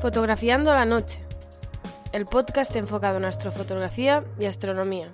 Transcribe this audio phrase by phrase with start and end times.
[0.00, 1.20] Fotografiando la Noche,
[2.14, 5.08] el podcast enfocado en astrofotografía y astronomía.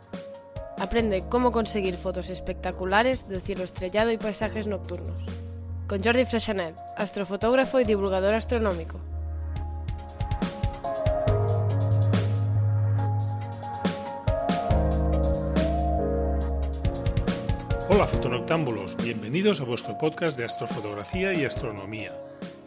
[0.79, 5.25] Aprende cómo conseguir fotos espectaculares del cielo estrellado y paisajes nocturnos.
[5.89, 9.01] Con Jordi Freixanet, astrofotógrafo y divulgador astronómico.
[17.91, 22.13] Hola fotonoctámbulos, bienvenidos a vuestro podcast de astrofotografía y astronomía.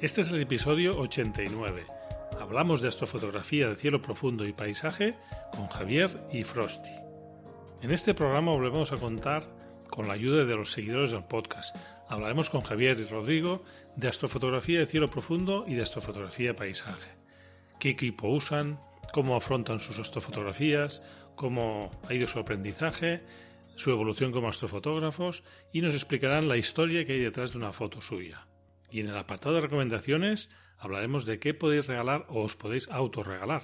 [0.02, 2.09] Este es el episodio 89.
[2.50, 5.14] Hablamos de astrofotografía de cielo profundo y paisaje
[5.52, 6.90] con Javier y Frosty.
[7.84, 9.48] En este programa volvemos a contar
[9.88, 11.76] con la ayuda de los seguidores del podcast.
[12.08, 13.64] Hablaremos con Javier y Rodrigo
[13.96, 17.12] de astrofotografía de cielo profundo y de astrofotografía de paisaje.
[17.80, 18.80] ¿Qué equipo usan?
[19.14, 21.04] ¿Cómo afrontan sus astrofotografías?
[21.36, 23.22] ¿Cómo ha ido su aprendizaje?
[23.76, 28.02] su evolución como astrofotógrafos y nos explicarán la historia que hay detrás de una foto
[28.02, 28.48] suya.
[28.92, 33.64] Y en el apartado de recomendaciones hablaremos de qué podéis regalar o os podéis autorregalar.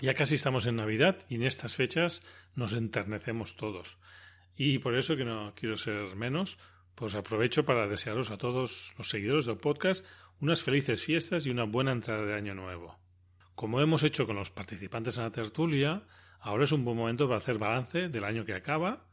[0.00, 2.22] Ya casi estamos en Navidad y en estas fechas
[2.54, 3.98] nos enternecemos todos.
[4.56, 6.58] Y por eso que no quiero ser menos,
[6.94, 10.04] pues aprovecho para desearos a todos los seguidores del podcast
[10.40, 12.98] unas felices fiestas y una buena entrada de año nuevo.
[13.54, 16.02] Como hemos hecho con los participantes en la tertulia,
[16.40, 19.06] ahora es un buen momento para hacer balance del año que acaba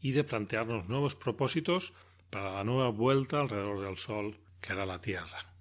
[0.00, 1.94] y de plantearnos nuevos propósitos
[2.30, 5.54] para la nueva vuelta alrededor del Sol que hará la Tierra.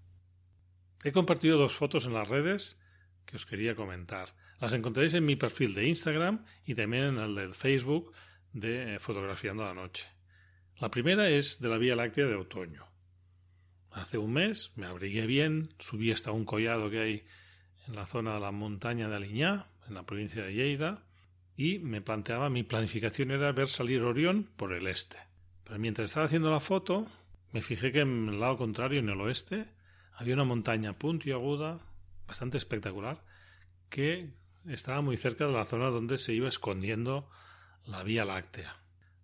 [1.04, 2.80] He compartido dos fotos en las redes
[3.26, 4.34] que os quería comentar.
[4.60, 8.12] Las encontraréis en mi perfil de Instagram y también en el del Facebook
[8.54, 10.08] de Fotografiando la Noche.
[10.80, 12.86] La primera es de la Vía Láctea de otoño.
[13.92, 17.24] Hace un mes me abrigué bien, subí hasta un collado que hay
[17.88, 21.04] en la zona de la montaña de Aliñá, en la provincia de Lleida,
[21.56, 25.27] y me planteaba mi planificación era ver salir Orión por el este.
[25.68, 27.08] Pero mientras estaba haciendo la foto,
[27.52, 29.66] me fijé que en el lado contrario, en el oeste,
[30.14, 31.80] había una montaña puntiaguda,
[32.26, 33.22] bastante espectacular,
[33.90, 34.30] que
[34.66, 37.30] estaba muy cerca de la zona donde se iba escondiendo
[37.86, 38.78] la Vía Láctea,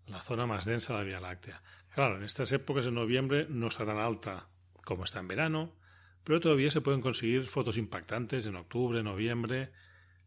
[0.06, 1.62] la zona más densa de la Vía Láctea.
[1.96, 4.48] Claro, en estas épocas de noviembre no está tan alta
[4.84, 5.72] como está en verano,
[6.26, 9.72] pero todavía se pueden conseguir fotos impactantes en octubre, noviembre,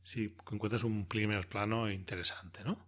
[0.03, 2.86] si encuentras un primer plano interesante, ¿no?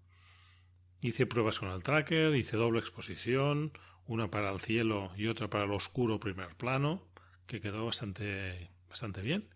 [1.01, 3.73] Hice pruebas con el tracker, hice doble exposición,
[4.07, 7.07] una para el cielo y otra para el oscuro primer plano,
[7.47, 9.49] que quedó bastante, bastante bien.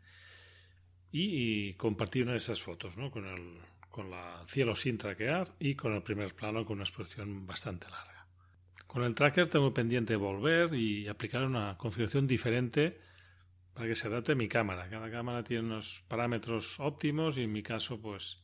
[1.11, 3.11] Y, compartí una de esas fotos, ¿no?
[3.11, 3.59] Con el
[3.91, 8.27] con el cielo sin traquear y con el primer plano con una exposición bastante larga.
[8.87, 12.99] Con el tracker tengo pendiente volver y aplicar una configuración diferente
[13.75, 14.89] para que se adapte mi cámara.
[14.89, 18.43] Cada cámara tiene unos parámetros óptimos y en mi caso pues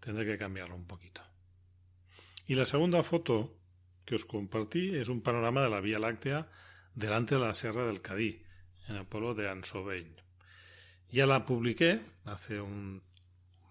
[0.00, 1.22] tendré que cambiarlo un poquito.
[2.50, 3.56] Y la segunda foto
[4.04, 6.48] que os compartí es un panorama de la Vía Láctea
[6.96, 8.42] delante de la Sierra del Cadí,
[8.88, 10.16] en el pueblo de Ansobeñ.
[11.12, 13.04] Ya la publiqué hace un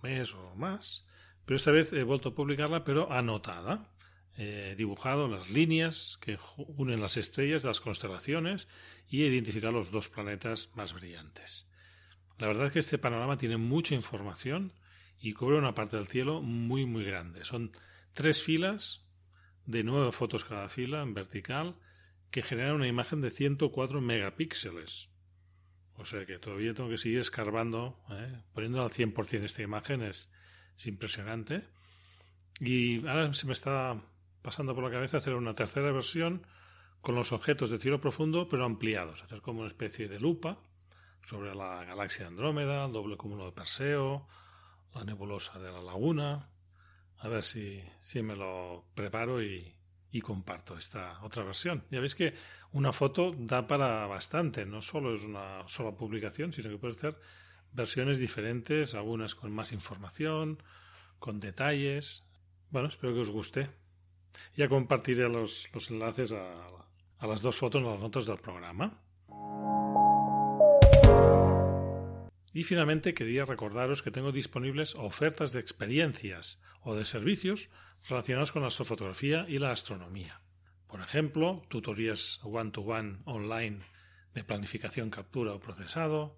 [0.01, 1.05] mes o más,
[1.43, 3.91] pero esta vez he vuelto a publicarla, pero anotada.
[4.37, 8.69] He dibujado las líneas que unen las estrellas de las constelaciones
[9.09, 11.67] y identificar los dos planetas más brillantes.
[12.37, 14.71] La verdad es que este panorama tiene mucha información
[15.19, 17.43] y cubre una parte del cielo muy muy grande.
[17.43, 17.73] Son
[18.13, 19.05] tres filas
[19.65, 21.75] de nueve fotos cada fila en vertical
[22.31, 25.09] que generan una imagen de 104 megapíxeles.
[25.95, 28.41] O sea que todavía tengo que seguir escarbando, ¿eh?
[28.53, 30.31] poniendo al 100% esta imagen es,
[30.77, 31.67] es impresionante.
[32.59, 34.01] Y ahora se me está
[34.41, 36.45] pasando por la cabeza hacer una tercera versión
[37.01, 40.59] con los objetos de cielo profundo, pero ampliados, hacer como una especie de lupa
[41.23, 44.27] sobre la galaxia Andrómeda, el doble cúmulo de Perseo,
[44.93, 46.49] la nebulosa de la laguna.
[47.19, 49.75] A ver si, si me lo preparo y,
[50.11, 51.83] y comparto esta otra versión.
[51.91, 52.33] Ya veis que
[52.71, 57.19] una foto da para bastante, no solo es una sola publicación, sino que puede ser
[57.71, 60.61] versiones diferentes, algunas con más información,
[61.19, 62.27] con detalles.
[62.71, 63.69] Bueno, espero que os guste.
[64.55, 66.67] Ya compartiré los, los enlaces a,
[67.17, 69.01] a las dos fotos en las notas del programa.
[72.53, 77.69] Y finalmente quería recordaros que tengo disponibles ofertas de experiencias o de servicios
[78.07, 80.41] relacionados con la astrofotografía y la astronomía.
[80.87, 83.81] Por ejemplo, tutorías one-to-one online
[84.33, 86.37] de planificación, captura o procesado,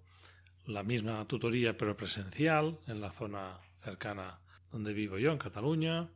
[0.66, 6.08] la misma tutoría pero presencial en la zona cercana donde vivo yo, en Cataluña.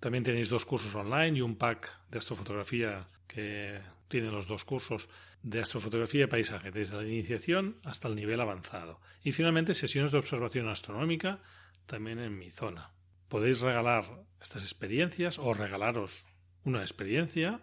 [0.00, 5.08] También tenéis dos cursos online y un pack de astrofotografía que tiene los dos cursos
[5.42, 9.00] de astrofotografía y paisaje, desde la iniciación hasta el nivel avanzado.
[9.24, 11.40] Y finalmente sesiones de observación astronómica
[11.86, 12.90] también en mi zona.
[13.28, 14.04] Podéis regalar
[14.40, 16.26] estas experiencias o regalaros
[16.64, 17.60] una experiencia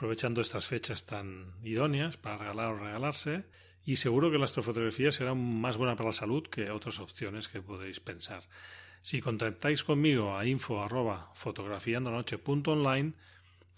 [0.00, 3.44] aprovechando estas fechas tan idóneas para regalar o regalarse.
[3.84, 7.60] Y seguro que la astrofotografía será más buena para la salud que otras opciones que
[7.60, 8.44] podéis pensar.
[9.02, 13.12] Si contactáis conmigo a info arroba fotografiandonoche.online,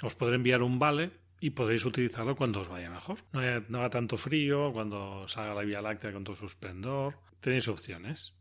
[0.02, 1.10] os podré enviar un vale
[1.42, 3.18] y podréis utilizarlo cuando os vaya mejor.
[3.32, 7.16] No, haga tanto frío, cuando salga la Vía Láctea con todo su esplendor.
[7.40, 8.32] Tenéis opciones.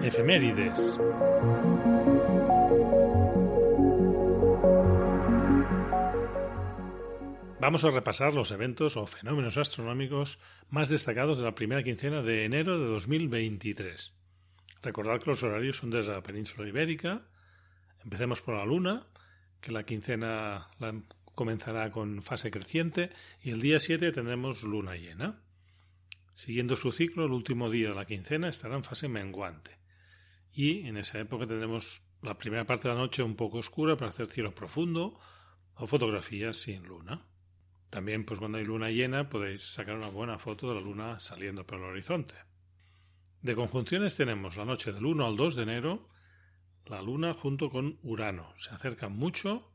[0.00, 0.96] Efemérides.
[7.60, 10.38] Vamos a repasar los eventos o fenómenos astronómicos
[10.70, 14.14] más destacados de la primera quincena de enero de 2023.
[14.82, 17.22] Recordad que los horarios son desde la península ibérica.
[18.04, 19.06] Empecemos por la luna,
[19.60, 20.68] que la quincena
[21.34, 23.10] comenzará con fase creciente
[23.42, 25.40] y el día 7 tendremos luna llena.
[26.34, 29.78] Siguiendo su ciclo, el último día de la quincena estará en fase menguante.
[30.52, 34.10] Y en esa época tendremos la primera parte de la noche un poco oscura para
[34.10, 35.18] hacer cielo profundo
[35.74, 37.26] o fotografías sin luna.
[37.90, 41.66] También, pues cuando hay luna llena, podéis sacar una buena foto de la luna saliendo
[41.66, 42.34] por el horizonte.
[43.42, 46.08] De conjunciones tenemos la noche del 1 al 2 de enero,
[46.86, 48.52] la luna junto con Urano.
[48.56, 49.70] Se acercan mucho.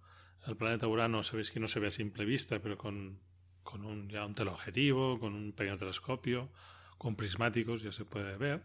[0.45, 3.19] El planeta Urano sabéis que no se ve a simple vista, pero con,
[3.63, 6.49] con un, ya un teleobjetivo, con un pequeño telescopio,
[6.97, 8.63] con prismáticos ya se puede ver.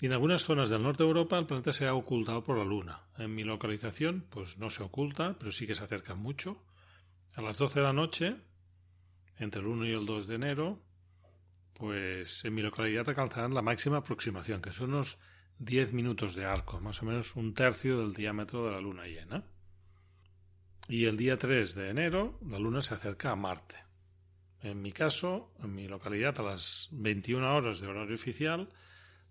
[0.00, 2.64] Y en algunas zonas del norte de Europa el planeta se ha ocultado por la
[2.64, 3.02] luna.
[3.18, 6.62] En mi localización, pues no se oculta, pero sí que se acerca mucho.
[7.36, 8.36] A las 12 de la noche,
[9.36, 10.82] entre el 1 y el 2 de enero,
[11.74, 15.18] pues en mi localidad alcanzarán la máxima aproximación, que son unos
[15.60, 19.44] 10 minutos de arco, más o menos un tercio del diámetro de la luna llena.
[20.88, 23.76] Y el día 3 de enero, la luna se acerca a Marte.
[24.62, 28.70] En mi caso, en mi localidad, a las 21 horas de horario oficial,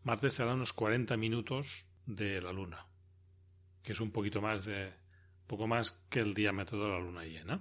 [0.04, 2.86] Marte estará a unos 40 minutos de la luna,
[3.82, 4.94] que es un poquito más de
[5.48, 7.60] poco más que el diámetro de la luna llena.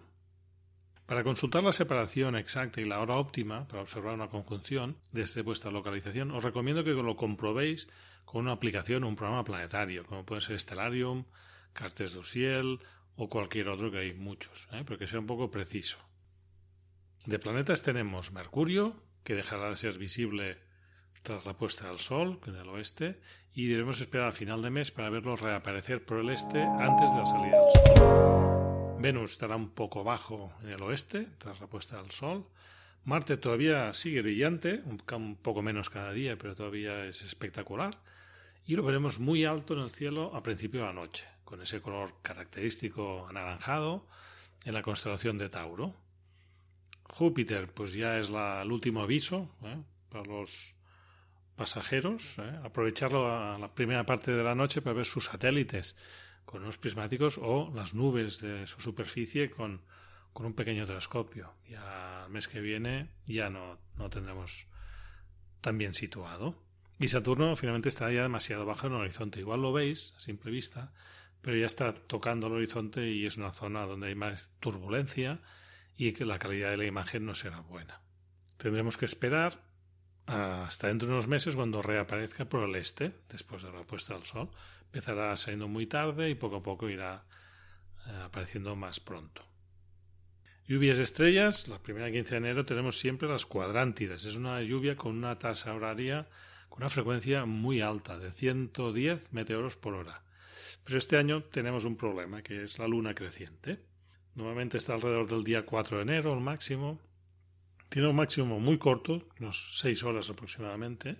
[1.06, 5.71] Para consultar la separación exacta y la hora óptima para observar una conjunción desde vuestra
[5.71, 7.88] localización, os recomiendo que lo comprobéis
[8.31, 11.25] con una aplicación o un programa planetario, como puede ser Stellarium,
[11.73, 12.79] Cartes du Ciel
[13.17, 14.83] o cualquier otro que hay muchos, ¿eh?
[14.85, 15.99] pero que sea un poco preciso.
[17.25, 20.59] De planetas tenemos Mercurio, que dejará de ser visible
[21.23, 23.19] tras la puesta del Sol, en el oeste,
[23.55, 27.19] y debemos esperar al final de mes para verlo reaparecer por el este antes de
[27.19, 28.97] la salida del Sol.
[29.01, 32.47] Venus estará un poco bajo en el oeste, tras la puesta del Sol.
[33.05, 37.99] Marte todavía sigue brillante, un poco menos cada día, pero todavía es espectacular.
[38.69, 41.81] Y lo veremos muy alto en el cielo a principio de la noche, con ese
[41.81, 44.06] color característico anaranjado
[44.62, 45.94] en la constelación de Tauro.
[47.05, 49.82] Júpiter, pues ya es el último aviso ¿eh?
[50.11, 50.75] para los
[51.56, 52.61] pasajeros, ¿eh?
[52.62, 55.97] aprovecharlo a la primera parte de la noche para ver sus satélites
[56.44, 59.81] con unos prismáticos o las nubes de su superficie con,
[60.35, 61.55] un pequeño telescopio.
[61.67, 64.67] Ya el mes que viene ya no, no tendremos
[65.62, 66.68] tan bien situado.
[66.99, 69.41] Y Saturno finalmente está ya demasiado bajo en el horizonte.
[69.41, 70.93] Igual lo veis a simple vista,
[71.41, 75.41] pero ya está tocando el horizonte y es una zona donde hay más turbulencia
[75.97, 78.00] y que la calidad de la imagen no será buena.
[78.56, 79.61] Tendremos que esperar
[80.27, 84.25] hasta dentro de unos meses cuando reaparezca por el este, después de la puesta del
[84.25, 84.50] sol
[84.88, 87.25] empezará saliendo muy tarde y poco a poco irá
[88.07, 89.45] eh, apareciendo más pronto.
[90.67, 94.25] Lluvias estrellas, la primera 15 de enero tenemos siempre las cuadrántidas.
[94.25, 96.28] Es una lluvia con una tasa horaria,
[96.69, 100.23] con una frecuencia muy alta, de 110 meteoros por hora.
[100.85, 103.81] Pero este año tenemos un problema, que es la luna creciente.
[104.35, 107.01] Normalmente está alrededor del día 4 de enero, el máximo.
[107.89, 111.17] Tiene un máximo muy corto, unos 6 horas aproximadamente,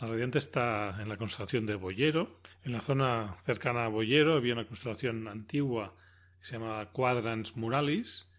[0.00, 2.38] la radiante está en la constelación de Boyero.
[2.62, 5.92] En la zona cercana a Boyero había una constelación antigua
[6.38, 8.32] que se llamaba Quadrans Muralis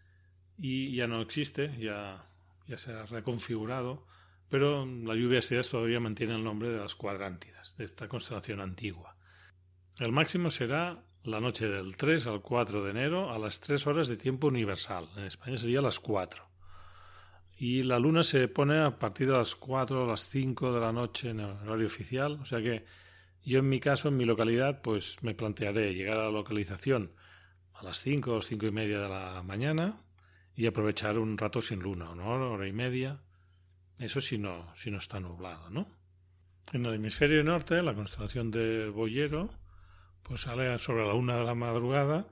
[0.57, 2.25] y ya no existe, ya,
[2.65, 4.05] ya se ha reconfigurado,
[4.49, 9.15] pero la lluvia estrellas todavía mantiene el nombre de las cuadrántidas, de esta constelación antigua.
[9.99, 14.07] El máximo será la noche del 3 al 4 de enero a las 3 horas
[14.07, 15.09] de tiempo universal.
[15.17, 16.49] En España sería las 4
[17.57, 20.93] y la luna se pone a partir de las 4 o las 5 de la
[20.93, 22.39] noche en el horario oficial.
[22.41, 22.85] O sea que
[23.43, 27.11] yo en mi caso, en mi localidad, pues me plantearé llegar a la localización
[27.73, 30.01] a las 5 o 5 y media de la mañana
[30.55, 33.19] y aprovechar un rato sin luna, una hora, hora y media.
[33.99, 35.87] Eso si no, si no está nublado, ¿no?
[36.73, 39.49] En el hemisferio norte, la constelación de Boyero,
[40.23, 42.27] pues sale sobre la una de la madrugada,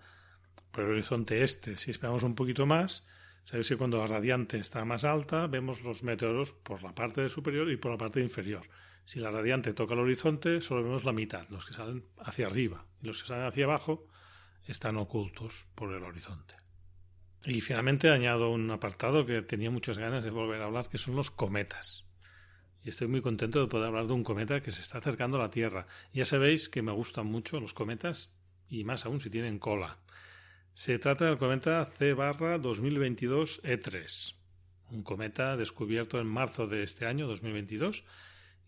[0.71, 1.77] por el horizonte este.
[1.77, 3.05] Si esperamos un poquito más,
[3.47, 7.71] Sabéis que cuando la radiante está más alta, vemos los meteoros por la parte superior
[7.71, 8.67] y por la parte inferior.
[9.05, 12.83] Si la radiante toca el horizonte, solo vemos la mitad, los que salen hacia arriba.
[13.01, 14.05] Y los que salen hacia abajo
[14.65, 16.55] están ocultos por el horizonte.
[17.49, 21.15] Y finalmente añado un apartado que tenía muchas ganas de volver a hablar, que son
[21.15, 22.03] los cometas.
[22.83, 25.43] Y estoy muy contento de poder hablar de un cometa que se está acercando a
[25.43, 25.87] la Tierra.
[26.11, 28.35] Ya sabéis que me gustan mucho los cometas
[28.69, 29.97] y más aún si tienen cola.
[30.73, 34.35] Se trata del cometa C-2022 E3,
[34.91, 38.03] un cometa descubierto en marzo de este año, 2022,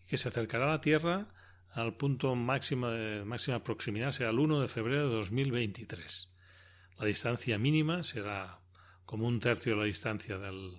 [0.08, 1.28] que se acercará a la Tierra
[1.72, 6.30] al punto máximo de máxima proximidad, será el 1 de febrero de 2023.
[6.98, 8.59] La distancia mínima será
[9.10, 10.78] como un tercio de la distancia del,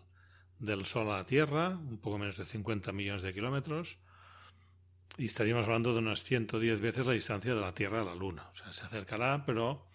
[0.57, 3.97] del Sol a la Tierra, un poco menos de 50 millones de kilómetros,
[5.17, 8.47] y estaríamos hablando de unas 110 veces la distancia de la Tierra a la Luna.
[8.49, 9.85] O sea, se acercará, pero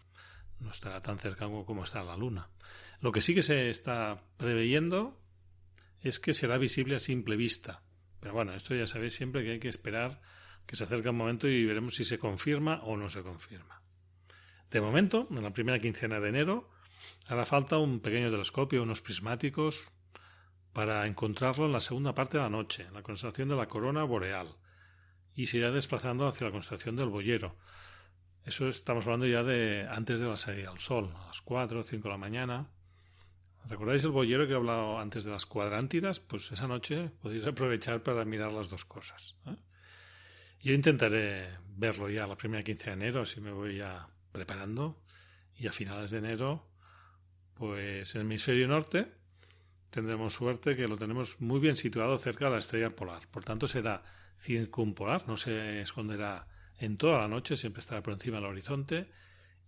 [0.61, 2.51] no estará tan cerca como está la Luna.
[3.01, 5.19] Lo que sí que se está preveyendo
[6.03, 7.81] es que será visible a simple vista.
[8.21, 10.21] Pero bueno, esto ya sabéis siempre que hay que esperar
[10.67, 13.81] que se acerque un momento y veremos si se confirma o no se confirma.
[14.71, 16.76] De momento, en la primera quincena de enero,
[17.29, 19.89] hará falta un pequeño telescopio, unos prismáticos,
[20.73, 24.05] para encontrarlo en la segunda parte de la noche, en la constelación de la corona
[24.05, 24.57] boreal,
[25.35, 27.57] y se irá desplazando hacia la constelación del boyero,
[28.47, 31.83] eso estamos hablando ya de antes de la salida al sol, a las 4 o
[31.83, 32.71] 5 de la mañana.
[33.69, 36.21] ¿Recordáis el boyero que he hablado antes de las cuadrántidas?
[36.21, 39.37] Pues esa noche podéis aprovechar para mirar las dos cosas.
[39.47, 39.57] ¿eh?
[40.63, 45.03] Yo intentaré verlo ya la primera quince de enero, así me voy ya preparando.
[45.57, 46.69] Y a finales de enero,
[47.59, 49.13] pues en el hemisferio norte
[49.91, 53.27] tendremos suerte que lo tenemos muy bien situado cerca de la estrella polar.
[53.29, 54.03] Por tanto, será
[54.39, 56.47] circumpolar, no se esconderá
[56.79, 59.09] en toda la noche, siempre estará por encima del horizonte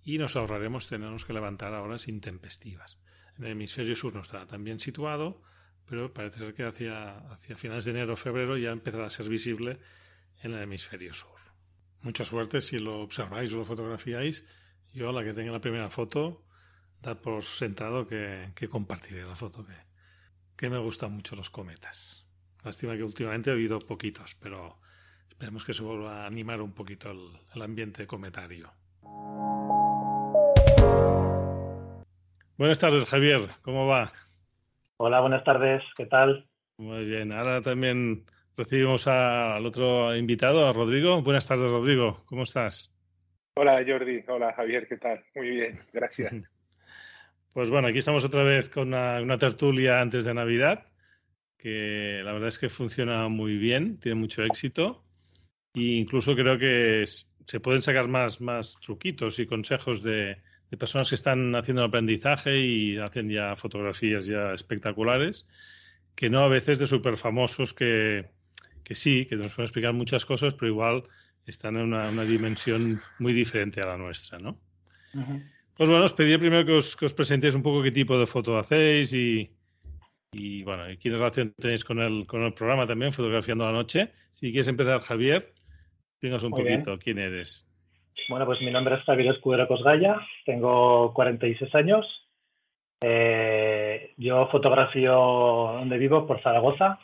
[0.05, 2.99] y nos ahorraremos tenernos que levantar a horas intempestivas.
[3.39, 5.41] En el hemisferio sur no estará tan bien situado,
[5.87, 9.29] pero parece ser que hacia, hacia finales de enero o febrero ya empezará a ser
[9.29, 9.79] visible
[10.43, 11.39] en el hemisferio sur.
[12.03, 14.45] Mucha suerte si lo observáis o lo fotografiáis.
[14.93, 16.45] Yo, la que tenga la primera foto,
[17.03, 19.75] da por sentado que, compartiré la foto, que,
[20.57, 22.27] que me gustan mucho los cometas.
[22.65, 24.79] Lástima que últimamente he habido poquitos, pero
[25.39, 28.73] Esperemos que se vuelva a animar un poquito el, ambiente cometario.
[32.57, 33.43] Buenas tardes, Javier.
[33.63, 34.11] ¿Cómo va?
[34.97, 35.81] Hola, buenas tardes.
[35.97, 36.49] ¿Qué tal?
[36.79, 37.33] Muy bien.
[37.33, 38.25] Ahora también
[38.57, 41.23] recibimos al otro invitado, a Rodrigo.
[41.23, 42.25] Buenas tardes, Rodrigo.
[42.27, 42.93] ¿Cómo estás?
[43.55, 44.25] Hola, Jordi.
[44.27, 44.89] Hola, Javier.
[44.89, 45.25] ¿Qué tal?
[45.37, 45.81] Muy bien.
[45.93, 46.35] Gracias.
[47.53, 50.87] Pues bueno, aquí estamos otra vez con una tertulia antes de Navidad,
[51.57, 55.03] que la verdad es que funciona muy bien, tiene mucho éxito.
[55.75, 60.39] Y incluso creo que se pueden sacar más, más truquitos y consejos de,
[60.79, 65.47] personas que están haciendo aprendizaje y hacen ya fotografías ya espectaculares,
[66.15, 68.27] que no a veces de súper famosos que,
[68.85, 71.05] que sí, que nos pueden explicar muchas cosas, pero igual
[71.47, 74.61] están en una, dimensión muy diferente a la nuestra, ¿no?
[75.79, 78.27] Pues bueno, os pedí primero que os, que os presentéis un poco qué tipo de
[78.27, 79.49] foto hacéis y,
[80.33, 84.11] y bueno, qué relación tenéis con el, con el programa también, Fotografiando la Noche.
[84.33, 85.55] Si quieres empezar, Javier,
[86.21, 87.65] Dinos un poquito, ¿quién eres?
[88.29, 92.07] Bueno, pues mi nombre es Javier Escudero Cosgaya, tengo 46 años.
[93.01, 96.99] Eh, yo fotografío donde vivo, por Zaragoza.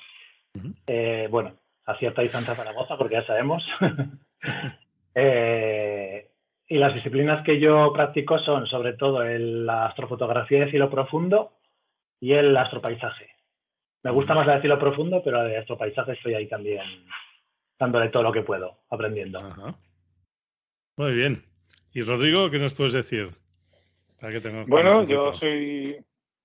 [0.89, 1.55] eh, bueno,
[1.87, 3.65] a cierta distancia Zaragoza, porque ya sabemos.
[5.15, 6.24] eh,
[6.67, 11.53] y las disciplinas que yo practico son sobre todo la astrofotografía de cielo profundo
[12.21, 13.31] y el astropaisaje.
[14.03, 16.85] Me gusta más la de cielo profundo, pero la de astropaisaje estoy ahí también
[17.79, 19.41] dándole todo lo que puedo, aprendiendo.
[20.97, 21.45] Muy bien.
[21.93, 23.29] ¿Y Rodrigo, qué nos puedes decir?
[24.69, 25.99] bueno, yo soy,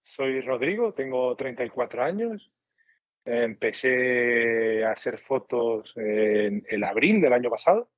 [0.03, 2.51] soy Rodrigo, tengo 34 años.
[3.23, 7.89] Empecé a hacer fotos en el abril del año pasado.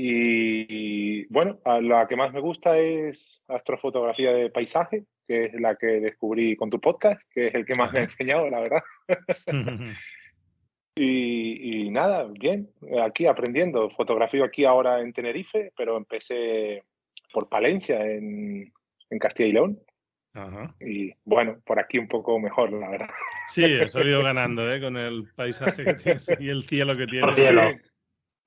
[0.00, 5.86] Y, bueno, la que más me gusta es astrofotografía de paisaje, que es la que
[5.86, 8.82] descubrí con tu podcast, que es el que más me ha enseñado, la verdad.
[11.00, 13.88] Y, nada, bien, aquí aprendiendo.
[13.88, 16.82] Fotografío aquí ahora en Tenerife, pero empecé
[17.32, 18.72] por Palencia, en,
[19.20, 19.78] Castilla y León.
[20.80, 23.10] Y bueno, por aquí un poco mejor, la verdad.
[23.46, 24.80] Sí, he salido ganando, ¿eh?
[24.80, 27.36] Con el paisaje que tienes y el cielo que tienes.
[27.36, 27.62] Cielo.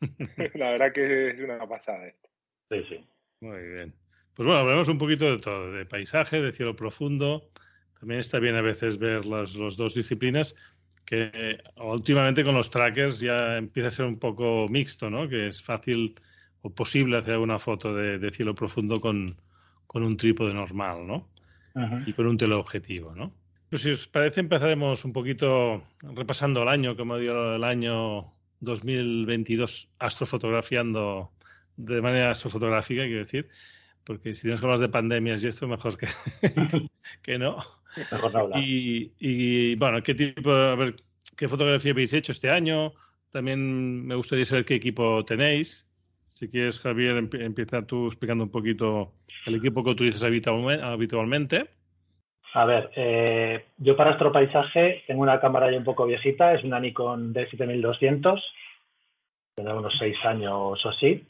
[0.55, 2.29] La verdad que es una pasada esto.
[2.69, 3.05] Sí, sí.
[3.41, 3.93] Muy bien.
[4.33, 7.49] Pues bueno, hablemos un poquito de todo, de paisaje, de cielo profundo.
[7.99, 10.55] También está bien a veces ver las, las dos disciplinas
[11.05, 15.27] que últimamente con los trackers ya empieza a ser un poco mixto, ¿no?
[15.27, 16.15] Que es fácil
[16.61, 19.25] o posible hacer una foto de, cielo profundo con,
[19.93, 21.27] un trípode normal, ¿no?
[22.05, 23.33] y con un teleobjetivo, ¿no?
[23.69, 29.89] Pues si os parece, empezaremos un poquito repasando el año, como dio el año 2022
[29.99, 31.31] astrofotografiando
[31.77, 33.49] de manera astrofotográfica, quiero decir,
[34.03, 36.07] porque si que hablar de pandemias y esto, mejor que,
[37.21, 37.57] que no.
[38.55, 40.95] Y, y, bueno, ¿qué tipo, a ver,
[41.35, 42.93] qué fotografía habéis hecho este año?
[43.31, 45.87] También me gustaría saber qué equipo tenéis.
[46.25, 49.13] Si quieres, Javier, empieza tú explicando un poquito
[49.45, 51.69] el equipo que utilizas habitualmente.
[52.53, 56.79] A ver, eh, yo para astropaisaje tengo una cámara ya un poco viejita, es una
[56.79, 58.43] Nikon D7200,
[59.55, 61.25] tiene unos seis años o así.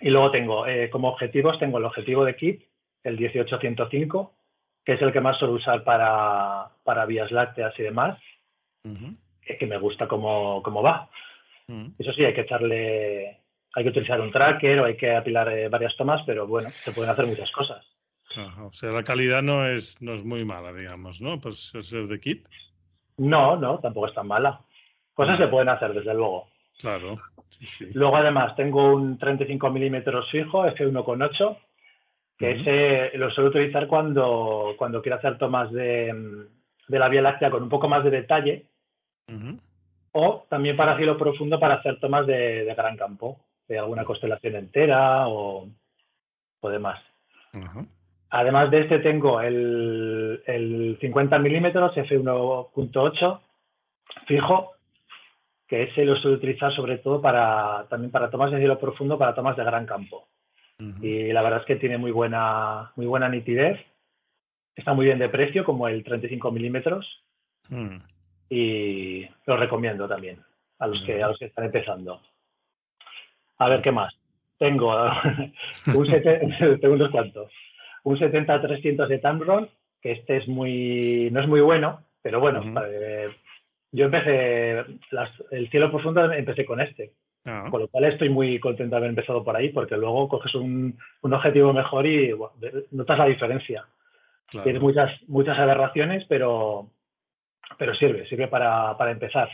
[0.00, 2.62] Y luego tengo, eh, como objetivos, tengo el objetivo de kit,
[3.02, 4.32] el 18105,
[4.84, 8.18] que es el que más suelo usar para, para vías lácteas y demás,
[9.42, 11.10] que, me gusta cómo, cómo va.
[11.98, 13.38] Eso sí, hay que echarle,
[13.74, 16.92] hay que utilizar un tracker o hay que apilar eh, varias tomas, pero bueno, se
[16.92, 17.84] pueden hacer muchas cosas.
[18.36, 21.40] O sea, la calidad no es, no es muy mala, digamos, ¿no?
[21.40, 22.46] Pues ser de kit.
[23.16, 24.60] No, no, tampoco es tan mala.
[25.14, 26.48] Cosas se pueden hacer, desde luego.
[26.78, 27.18] Claro.
[27.94, 31.56] Luego, además, tengo un 35 milímetros fijo, F1.8,
[32.38, 36.46] que ese lo suelo utilizar cuando, cuando quiero hacer tomas de,
[36.86, 38.66] la Vía Láctea con un poco más de detalle.
[40.12, 45.26] O también para cielo profundo para hacer tomas de, gran campo, de alguna constelación entera
[45.28, 45.68] o,
[46.60, 47.02] o demás.
[48.30, 53.40] Además de este tengo el, el 50 milímetros F1.8
[54.26, 54.72] fijo
[55.66, 59.34] que ese lo suelo utilizar sobre todo para también para tomas de cielo profundo, para
[59.34, 60.28] tomas de gran campo.
[61.02, 63.84] Y la verdad es que tiene muy buena, muy buena nitidez.
[64.76, 67.24] Está muy bien de precio, como el 35 milímetros.
[67.68, 67.96] Mm.
[68.48, 70.40] Y lo recomiendo también
[70.78, 72.22] a los, que, a los que están empezando.
[73.58, 74.14] A ver, ¿qué más?
[74.56, 74.94] Tengo
[75.94, 76.06] un,
[76.80, 77.50] tengo unos cuantos.
[78.08, 79.68] Un 70-300 de Tamron,
[80.00, 82.62] que este es muy, no es muy bueno, pero bueno,
[83.92, 84.78] yo empecé,
[85.50, 87.12] el cielo profundo empecé con este.
[87.44, 87.66] Ah.
[87.70, 90.98] Con lo cual estoy muy contento de haber empezado por ahí, porque luego coges un,
[91.20, 92.34] objetivo mejor y
[92.92, 93.84] notas la diferencia.
[94.50, 96.88] Tienes muchas, muchas aberraciones, pero,
[97.76, 99.50] pero sirve, sirve para, empezar.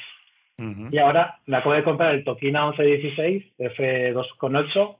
[0.92, 4.96] Y ahora me acabo de comprar el Tokina 1116 F2.8,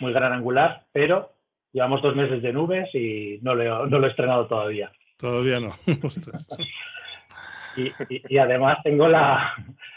[0.00, 1.35] muy gran angular, pero
[1.76, 4.90] llevamos dos meses de nubes y no lo, no lo he estrenado todavía.
[5.18, 5.76] Todavía no.
[7.78, 9.54] Y, además tengo la,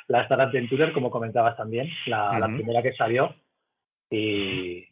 [0.09, 3.33] la Star Adventurer, como comentabas también, la, primera que salió.
[4.11, 4.83] Y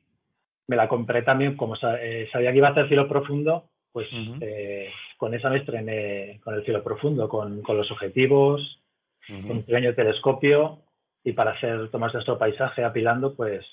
[0.67, 4.08] me la compré también, como eh, sabía que iba a hacer cielo profundo, pues
[4.39, 8.82] eh, con esa me estrené con el cielo profundo, con, los objetivos,
[9.28, 10.80] con un pequeño telescopio
[11.26, 13.65] y para hacer tomas de nuestro paisaje apilando, pues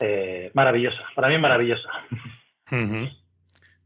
[0.00, 1.88] eh, maravillosa, para mí maravillosa.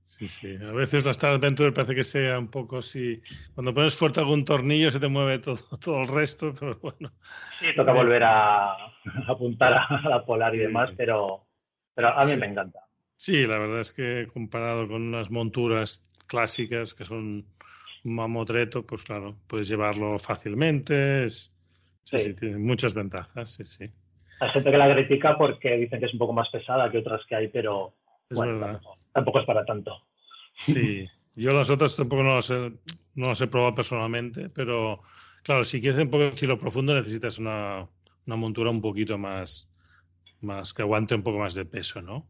[0.01, 0.57] Sí, sí.
[0.57, 3.21] A veces la Star Adventure parece que sea un poco así.
[3.55, 7.13] Cuando pones fuerte algún tornillo se te mueve todo, todo el resto, pero bueno.
[7.59, 8.75] Sí, toca volver a,
[9.27, 11.47] apuntar a la polar y demás, pero,
[11.95, 12.81] pero a mí me encanta.
[13.17, 17.47] Sí, la verdad es que comparado con unas monturas clásicas que son
[18.05, 21.29] un mamotreto, pues claro, puedes llevarlo fácilmente.
[21.29, 21.49] sí,
[22.05, 22.35] sí.
[22.35, 23.91] tiene muchas ventajas, sí, sí.
[24.41, 27.25] Hay gente que la critica porque dicen que es un poco más pesada que otras
[27.27, 27.95] que hay, pero
[28.31, 28.81] bueno,
[29.13, 30.03] tampoco, es para tanto.
[30.57, 32.73] Sí, yo las otras tampoco no las, he,
[33.15, 35.03] no las he probado personalmente, pero
[35.43, 37.87] claro, si quieres un poco de cielo profundo necesitas una,
[38.27, 39.69] una montura un poquito más,
[40.41, 42.27] más que aguante un poco más de peso, ¿no?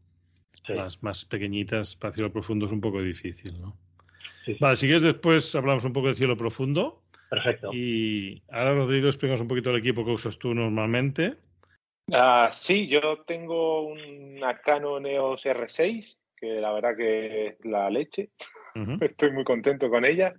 [0.67, 3.75] Las más pequeñitas para cielo profundo es un poco difícil, ¿no?
[4.59, 7.01] Vale, si quieres después hablamos un poco de cielo profundo.
[7.29, 7.73] Perfecto.
[7.73, 11.35] Y ahora, Rodrigo, explicamos un poquito el equipo que usas tú normalmente.
[12.11, 18.29] Ah, sí, yo tengo una Canon EOS R6, que la verdad que es la leche.
[19.01, 20.35] Estoy muy contento con ella.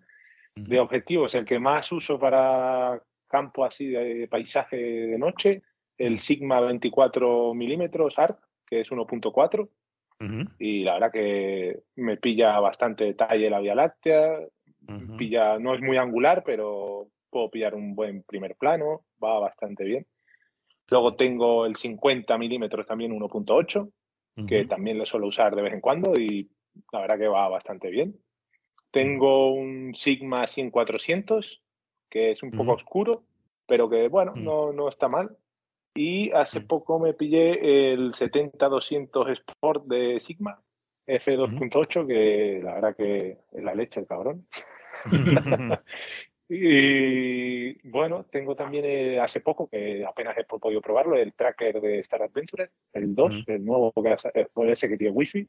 [0.54, 5.62] De objetivos, el que más uso para campo así de paisaje de noche,
[5.98, 9.68] el Sigma 24 milímetros ARC, que es 1.4.
[10.58, 14.38] Y la verdad que me pilla bastante detalle la Vía Láctea.
[15.18, 19.04] Pilla, no es muy angular, pero puedo pillar un buen primer plano.
[19.22, 20.06] Va bastante bien.
[20.90, 23.90] Luego tengo el 50 milímetros también 1.8,
[24.46, 26.50] que también lo suelo usar de vez en cuando y
[26.92, 28.18] la verdad que va bastante bien.
[28.90, 31.60] Tengo un Sigma 100-400,
[32.10, 33.24] que es un poco oscuro,
[33.66, 35.36] pero que bueno, no, no está mal.
[35.94, 40.60] Y hace poco me pillé el 70-200 Sport de Sigma,
[41.06, 44.46] F2.8, que la verdad que es la leche el cabrón.
[46.48, 51.98] Y bueno, tengo también eh, hace poco, que apenas he podido probarlo, el tracker de
[52.00, 54.16] Star Adventure, el 2, el nuevo, que,
[54.70, 55.48] ese que tiene wifi.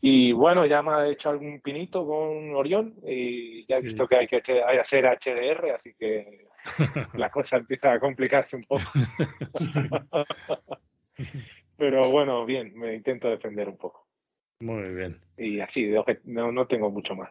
[0.00, 4.16] Y bueno, ya me ha hecho algún pinito con Orión y ya he visto que
[4.16, 4.42] hay que
[4.80, 6.48] hacer HDR, así que
[7.14, 8.82] la cosa empieza a complicarse un poco.
[11.76, 14.08] Pero bueno, bien, me intento defender un poco.
[14.60, 15.20] Muy bien.
[15.36, 15.90] Y así,
[16.24, 17.30] no, no tengo mucho más.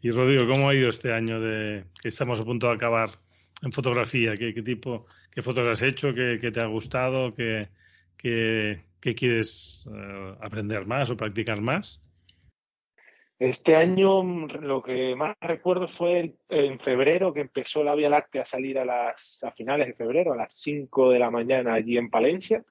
[0.00, 3.10] Y Rodrigo, ¿cómo ha ido este año de que estamos a punto de acabar
[3.62, 4.36] en fotografía?
[4.36, 6.14] ¿Qué, qué tipo, qué fotos has hecho?
[6.14, 7.34] ¿Qué, qué te ha gustado?
[7.34, 7.68] ¿Qué,
[8.16, 12.02] qué, ¿Qué quieres eh, aprender más o practicar más?
[13.40, 18.46] Este año lo que más recuerdo fue en febrero que empezó la Vía Láctea a
[18.46, 22.10] salir a las a finales de febrero, a las 5 de la mañana allí en
[22.10, 22.64] Palencia.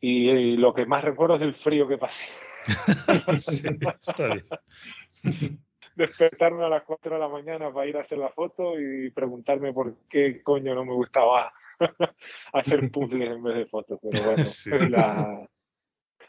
[0.00, 2.26] y, lo que más recuerdo es el frío que pasé.
[5.96, 9.72] Despertarme a las 4 de la mañana para ir a hacer la foto y preguntarme
[9.72, 11.52] por qué coño no me gustaba
[12.52, 14.42] hacer puzzles en vez de fotos, pero bueno,
[14.90, 15.48] la,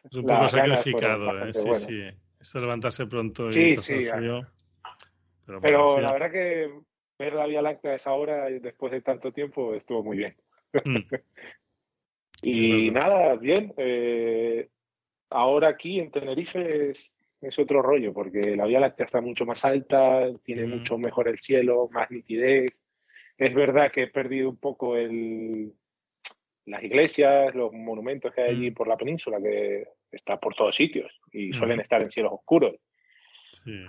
[0.03, 1.53] es un poco sacrificado, ¿eh?
[1.53, 2.03] sí, sí.
[2.39, 4.07] Esto levantarse pronto y sí, sí,
[5.61, 6.69] pero, la verdad que
[7.17, 10.35] ver la Vía Láctea a esa hora después de tanto tiempo estuvo muy bien.
[10.73, 10.97] Mm.
[12.43, 13.73] y nada, bien.
[13.77, 14.69] Eh,
[15.29, 19.63] ahora aquí en Tenerife es, es, otro rollo, porque la Vía Láctea está mucho más
[19.65, 20.69] alta, tiene mm.
[20.69, 22.83] mucho mejor el cielo, más nitidez.
[23.37, 25.73] Es verdad que he perdido un poco el,
[26.65, 28.73] las iglesias, los monumentos que hay allí mm.
[28.73, 32.73] por la península, que está por todos sitios y suelen estar en cielos oscuros.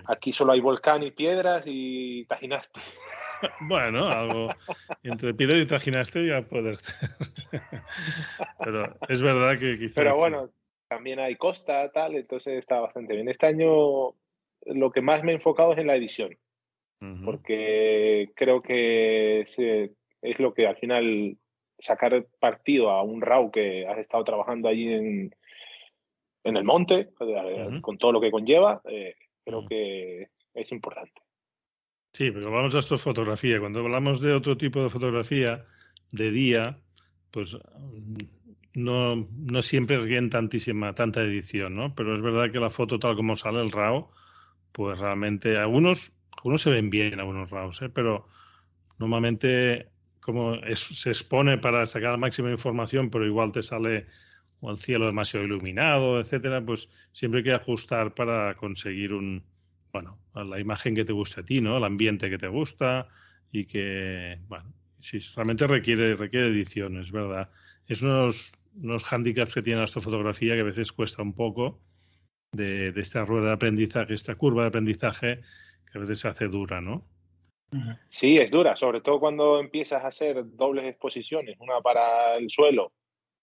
[0.07, 2.79] Aquí solo hay volcán y piedras y tajinaste.
[3.61, 4.53] Bueno, algo
[5.01, 6.83] entre piedras y tajinaste ya puedes
[8.65, 9.93] Pero es verdad que quizás...
[9.95, 10.49] Pero bueno,
[10.89, 13.29] también hay costa, tal, entonces está bastante bien.
[13.29, 14.15] Este año
[14.65, 16.37] lo que más me he enfocado es en la edición
[17.23, 21.37] porque creo que es, lo que al final
[21.77, 25.35] sacar partido a un RAW que has estado trabajando allí en,
[26.43, 27.09] en el monte,
[27.81, 31.21] con todo lo que conlleva, eh, creo que es importante.
[32.11, 33.59] Sí, pero vamos a esto es fotografía.
[33.59, 35.65] Cuando hablamos de otro tipo de fotografía,
[36.11, 36.79] de día,
[37.31, 37.55] pues
[38.83, 41.93] no, no siempre requieren tantísima, tanta edición, ¿no?
[41.95, 44.09] Pero es verdad que la foto tal como sale el RAW,
[44.71, 47.89] pues realmente algunos algunos se ven bien, algunos RAWs, ¿eh?
[47.89, 48.27] pero
[48.97, 49.89] normalmente
[50.21, 54.07] como se expone para sacar la máxima información, pero igual te sale
[54.61, 59.43] el cielo demasiado iluminado, etcétera, pues siempre hay que ajustar para conseguir un,
[59.91, 61.77] bueno, la imagen que te guste a ti, ¿no?
[61.77, 63.07] El ambiente que te gusta
[63.51, 67.49] y que, bueno, sí, realmente requiere, requiere edición, es verdad.
[67.87, 71.79] Es unos, unos handicaps que tiene la astrofotografía que a veces cuesta un poco
[72.51, 75.41] de, de esta rueda de aprendizaje, esta curva de aprendizaje
[75.91, 77.05] que a veces se hace dura, ¿no?
[78.09, 82.93] Sí, es dura, sobre todo cuando empiezas a hacer dobles exposiciones, una para el suelo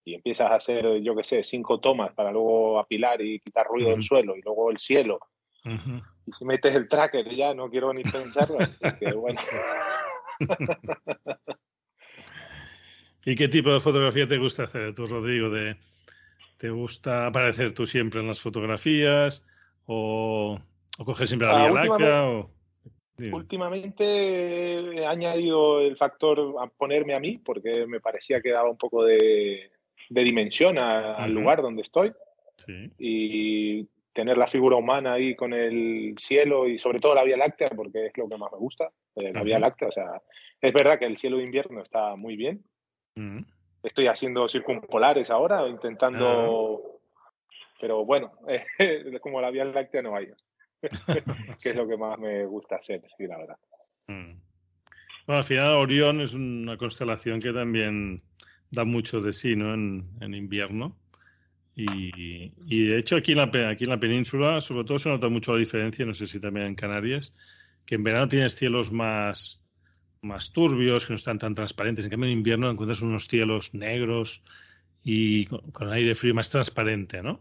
[0.05, 3.91] y empiezas a hacer, yo qué sé, cinco tomas para luego apilar y quitar ruido
[3.91, 5.21] del suelo y luego el cielo.
[5.65, 8.59] Y si metes el tracker ya no quiero ni pensarlo,
[9.17, 9.41] bueno.
[13.27, 15.51] ¿Y qué tipo de fotografía te gusta hacer tú, Rodrigo?
[15.51, 15.77] De,
[16.57, 19.45] ¿Te gusta aparecer tú siempre en las fotografías
[19.85, 20.59] o
[20.99, 23.33] ¿O coges siempre la ah, Vía Láctea?
[23.33, 28.77] Últimamente he añadido el factor a ponerme a mí, porque me parecía que daba un
[28.77, 29.71] poco de,
[30.09, 32.13] dimensión al lugar donde estoy.
[32.99, 37.69] Y tener la figura humana ahí con el cielo y sobre todo la Vía Láctea,
[37.77, 39.89] porque es lo que más me gusta, eh, la Vía Láctea.
[39.89, 40.23] O sea,
[40.61, 42.65] es verdad que el cielo de invierno está muy bien.
[43.83, 46.83] Estoy haciendo circumpolares ahora, intentando...
[46.85, 46.93] Ah.
[47.81, 48.33] Pero bueno,
[49.21, 50.29] como la Vía Láctea no hay.
[51.63, 53.59] que es lo que más me gusta hacer, sí, la verdad.
[54.07, 54.41] Mm.
[55.27, 58.23] Bueno, al final Orión es una constelación que también
[58.71, 59.75] da mucho de sí, ¿no?
[59.75, 60.97] En, invierno.
[61.75, 65.53] Y, de hecho aquí en, la, aquí en la península, sobre todo se nota mucho
[65.53, 67.35] la diferencia, no sé si también en Canarias,
[67.85, 69.61] que en verano tienes cielos más,
[70.27, 72.05] más turbios, que no están tan transparentes.
[72.05, 74.43] En cambio en invierno encuentras unos cielos negros
[75.03, 77.41] y con, aire frío más transparente, ¿no?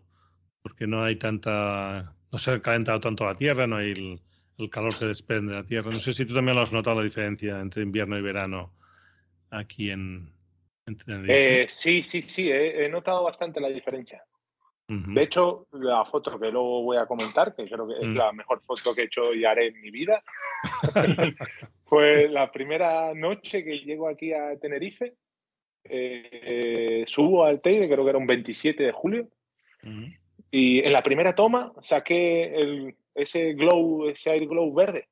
[0.62, 4.98] Porque no hay tanta no se ha calentado tanto la Tierra, no hay el, calor
[4.98, 5.90] que desprende de la Tierra.
[5.92, 8.74] No sé si tú también lo has notado la diferencia entre invierno y verano
[9.50, 10.36] aquí en,
[11.28, 14.24] eh, sí, sí, sí, he, notado bastante la diferencia.
[14.88, 18.18] De hecho, la foto que luego voy a comentar, que creo que es mm.
[18.18, 20.24] la mejor foto que he hecho y haré en mi vida,
[21.86, 25.16] fue la primera noche que llego aquí a Tenerife.
[25.84, 29.28] Eh, subo al Teide, creo que era un 27 de julio,
[30.52, 35.08] y en la primera toma saqué el, ese glow, ese air glow verde.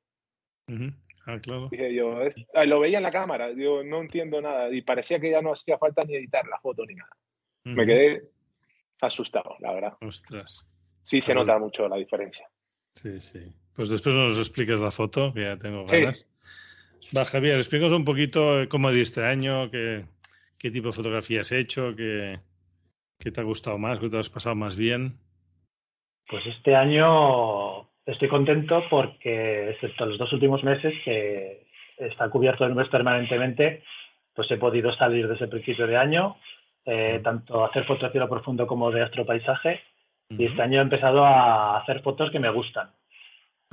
[1.26, 1.68] Ah, claro.
[1.70, 2.18] Dije yo,
[2.54, 4.72] ah, lo veía en la cámara, yo no entiendo nada.
[4.72, 7.10] Y parecía que ya no hacía falta ni editar la foto ni nada.
[7.64, 8.22] Me quedé
[9.06, 9.94] asustado, la verdad.
[10.00, 10.66] Ostras.
[11.02, 12.48] sí se nota mucho la diferencia.
[12.94, 13.40] Sí, sí.
[13.74, 16.28] Pues después nos explicas la foto, que ya tengo ganas.
[17.16, 20.04] Va, Javier, explícanos un poquito cómo ha ido este año, qué,
[20.58, 22.38] qué tipo de fotografía has hecho, qué,
[23.18, 25.18] qué te ha gustado más, qué te has pasado más bien.
[26.28, 31.66] Pues este año estoy contento porque, excepto los dos últimos meses, que
[31.98, 33.82] está cubierto el mes permanentemente,
[34.34, 36.36] pues he podido salir desde el principio de año,
[36.84, 39.80] eh, tanto hacer fotografía a profundo como de astropaisaje,
[40.30, 42.90] y este año he empezado a hacer fotos que me gustan.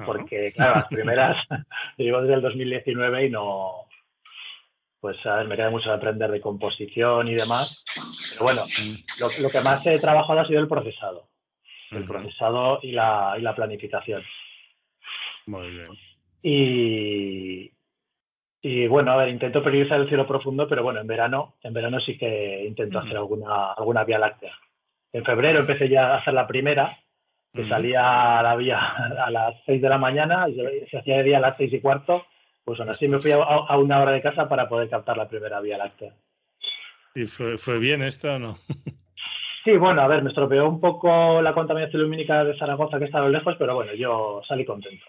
[0.05, 1.37] Porque, claro, las primeras
[1.97, 3.87] llevo desde el 2019 y no,
[5.01, 7.83] pues me queda mucho de aprender de composición y demás.
[8.31, 8.63] Pero bueno,
[9.19, 11.27] lo, que más he trabajado ha sido el procesado.
[11.89, 14.23] El procesado y la, y la planificación.
[15.47, 15.87] Muy bien.
[16.43, 17.71] Y,
[18.61, 21.99] y bueno, a ver, intento priorizar el cielo profundo, pero bueno, en verano, en verano
[21.99, 24.53] sí que intento hacer alguna, alguna vía láctea.
[25.13, 26.97] En febrero empecé ya a hacer la primera,
[27.53, 30.55] que salía a la vía a las 6 de la mañana y
[30.89, 32.25] se hacía de día a las seis y cuarto,
[32.63, 35.59] pues aún así me fui a, una hora de casa para poder captar la primera
[35.59, 36.13] vía láctea.
[37.13, 38.57] ¿Y fue, fue bien esta o no?
[39.63, 43.29] Sí, bueno, a ver, me estropeó un poco la contaminación lumínica de Zaragoza, que estaba
[43.29, 45.05] lejos, pero bueno, yo salí contento.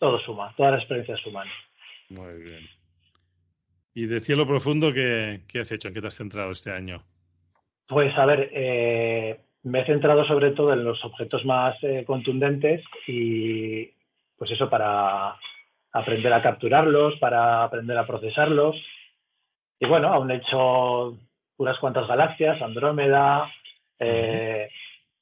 [0.00, 1.46] todo, suma, todas las experiencias suman.
[2.10, 2.66] Muy bien.
[3.94, 5.88] ¿Y de cielo profundo qué, qué has hecho?
[5.88, 7.02] ¿En qué te has centrado este año?
[7.86, 12.84] Pues a ver, eh, me he centrado sobre todo en los objetos más eh, contundentes
[13.06, 13.90] y
[14.36, 15.36] pues eso para
[15.92, 18.76] aprender a capturarlos, para aprender a procesarlos.
[19.80, 21.18] Y bueno, aún he hecho
[21.56, 23.50] unas cuantas galaxias, Andrómeda,
[23.98, 24.68] eh,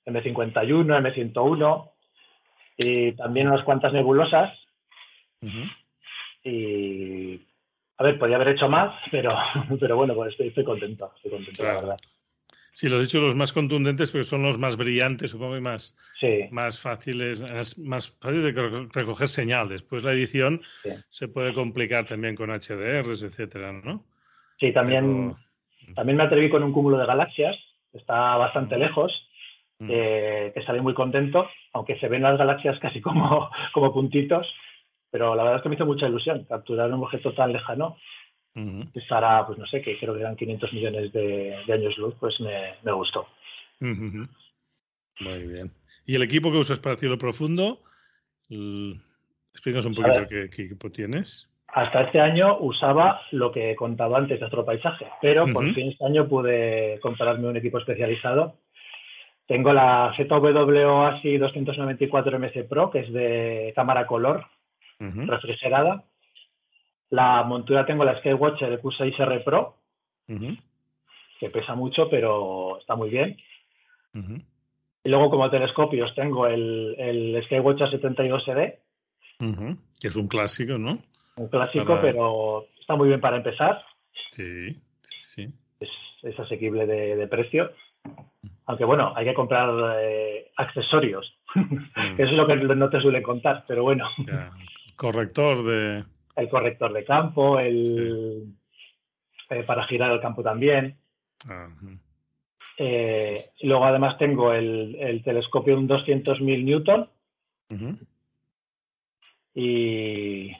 [0.04, 1.90] M51, M101
[2.78, 4.52] y también unas cuantas nebulosas.
[6.46, 7.40] Y
[7.98, 9.36] a ver, podría haber hecho más, pero,
[9.80, 11.96] pero bueno, pues estoy, contento, estoy contento, la verdad.
[12.72, 15.96] Sí, los he dicho los más contundentes, pero son los más brillantes, supongo, y más,
[16.50, 17.40] más fáciles,
[17.78, 19.70] más, fáciles de recoger señal.
[19.70, 20.60] Después la edición
[21.08, 24.04] se puede complicar también con HDRs, etcétera, ¿no?
[24.60, 25.34] Sí, también,
[25.94, 27.56] también me atreví con un cúmulo de galaxias,
[27.94, 29.10] está bastante lejos,
[29.78, 29.88] mm.
[29.90, 34.46] eh, que salí muy contento, aunque se ven las galaxias casi como, como puntitos,
[35.10, 37.96] pero la verdad es que me hizo mucha ilusión capturar un objeto tan lejano
[38.94, 42.92] estará, pues no sé, que creo que eran 500 millones de, años luz, pues me,
[42.92, 43.26] gustó.
[43.80, 44.28] Muy
[45.20, 45.70] bien.
[46.06, 47.80] ¿Y el equipo que usas para cielo profundo?
[49.52, 51.50] Explícanos un poquito qué, equipo tienes.
[51.68, 56.06] Hasta este año usaba lo que he contado antes de paisaje, pero por fin este
[56.06, 58.56] año pude comprarme un equipo especializado.
[59.46, 64.46] Tengo la ZW ASI 294 MS Pro, que es de cámara color
[64.98, 66.04] refrigerada
[67.10, 69.76] la montura tengo la Skywatcher Q6R Pro,
[70.26, 73.36] que pesa mucho, pero está muy bien.
[75.04, 78.78] Y luego como telescopios tengo el, el Skywatcher 72D.
[80.00, 80.98] Que es un clásico, ¿no?
[81.36, 83.84] Un clásico, pero está muy bien para empezar.
[84.30, 85.48] Sí, sí, sí.
[86.22, 87.70] Es, asequible de, precio.
[88.64, 91.32] Aunque bueno, hay que comprar eh, accesorios.
[91.54, 94.08] Eso es lo que no te suele contar, pero bueno.
[94.96, 96.04] Corrector de,
[96.36, 98.54] el corrector de campo, el
[99.50, 100.96] eh, para girar el campo también.
[102.78, 107.08] Eh, luego además tengo el, telescopio un 200.000 Newton.
[109.54, 110.52] Y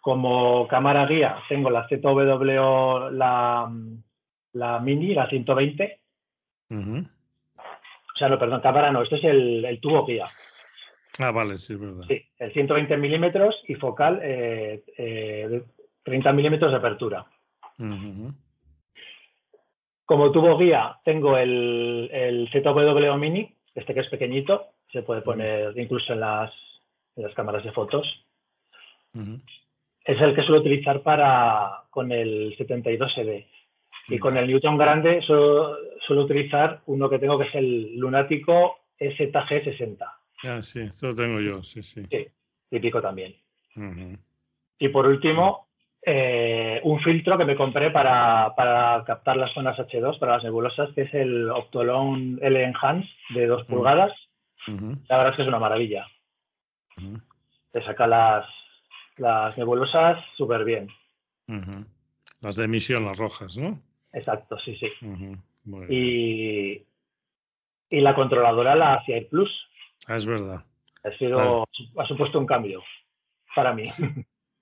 [0.00, 3.70] como cámara guía tengo la ZW, la,
[4.52, 6.00] la Mini, la 120.
[6.70, 10.28] O sea, no, perdón, cámara no, este es el tubo guía.
[11.18, 12.04] Ah, vale, sí, es verdad.
[12.08, 15.62] Sí, el 120 milímetros y focal eh, eh,
[16.04, 17.26] 30 milímetros de apertura.
[20.04, 25.76] Como tubo guía, tengo el, el ZW Mini, este que es pequeñito, se puede poner
[25.78, 26.52] incluso en las,
[27.16, 28.06] en las cámaras de fotos.
[30.04, 33.46] Es el que suelo utilizar para con el 72SD.
[34.08, 38.78] Y con el Newton grande suelo, suelo utilizar uno que tengo que es el Lunático
[38.98, 40.19] SG60.
[40.48, 42.02] Ah, sí, esto lo tengo yo, sí, sí.
[42.10, 42.26] Sí,
[42.70, 43.34] típico también.
[44.78, 45.68] Y por último,
[46.02, 50.90] eh, un filtro que me compré para, para, captar las zonas H2, para las nebulosas,
[50.94, 54.12] que es el Optolon L Enhance de 2 pulgadas.
[55.08, 56.06] La verdad es que es una maravilla.
[57.72, 58.46] Te saca las,
[59.16, 60.88] las nebulosas súper bien.
[62.40, 63.80] Las de emisión, las rojas, ¿no?
[64.12, 64.88] Exacto, sí, sí.
[65.88, 66.86] Y,
[67.90, 69.50] y la controladora, la CI Plus,
[70.16, 70.64] es verdad.
[71.04, 71.62] Ha, sido,
[71.96, 72.82] ha supuesto un cambio
[73.54, 73.84] para mí.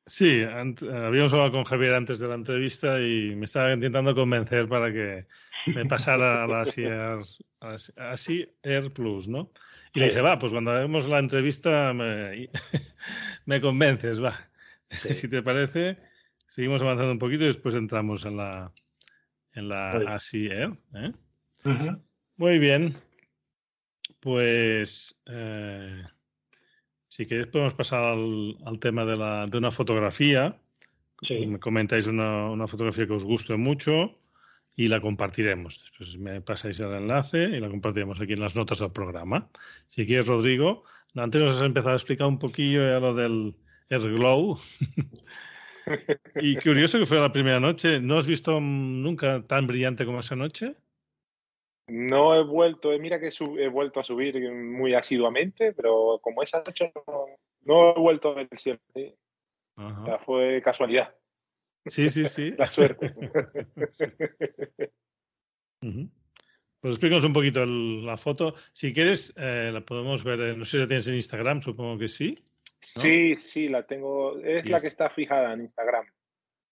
[0.07, 4.93] Sí, habíamos hablado con Javier antes de la entrevista y me estaba intentando convencer para
[4.93, 5.27] que
[5.67, 9.51] me pasara a la Air, Air Plus, ¿no?
[9.95, 12.49] Y le dije, va, pues cuando hagamos la entrevista me,
[13.47, 14.49] me convences, va.
[14.91, 15.99] Si te parece,
[16.47, 18.73] seguimos avanzando un poquito y después entramos en la,
[19.53, 20.71] en la ¿eh?
[20.95, 21.97] ¿Eh?
[22.37, 22.95] Muy bien.
[24.21, 26.03] Pues eh,
[27.09, 30.57] si queréis podemos pasar al, tema de, la, de una fotografía.
[31.29, 34.19] Me comentáis una, una, fotografía que os guste mucho
[34.77, 35.81] y la compartiremos.
[35.81, 39.49] Después me pasáis el enlace y la compartiremos aquí en las notas del programa.
[39.89, 40.85] Si quieres, Rodrigo,
[41.17, 43.57] antes nos has empezado a explicar un poquillo ya lo del
[43.89, 44.59] Glow.
[46.37, 48.01] y curioso que fue la primera noche.
[48.01, 50.77] ¿No has visto nunca tan brillante como esa noche?
[51.89, 56.59] No he vuelto, eh, mira que he vuelto a subir muy asiduamente, pero como esa
[56.59, 56.93] noche
[57.65, 58.81] no, he vuelto a ver el cielo.
[60.25, 61.15] fue casualidad.
[61.87, 62.51] Sí, sí, sí.
[62.59, 63.13] la suerte.
[66.81, 68.55] Pues explícanos un poquito la foto.
[68.73, 72.09] Si quieres, eh, la podemos ver, no sé si la tienes en Instagram, supongo que
[72.09, 72.39] sí.
[72.81, 74.39] Sí, sí, la tengo.
[74.39, 76.07] Es la que está fijada en Instagram.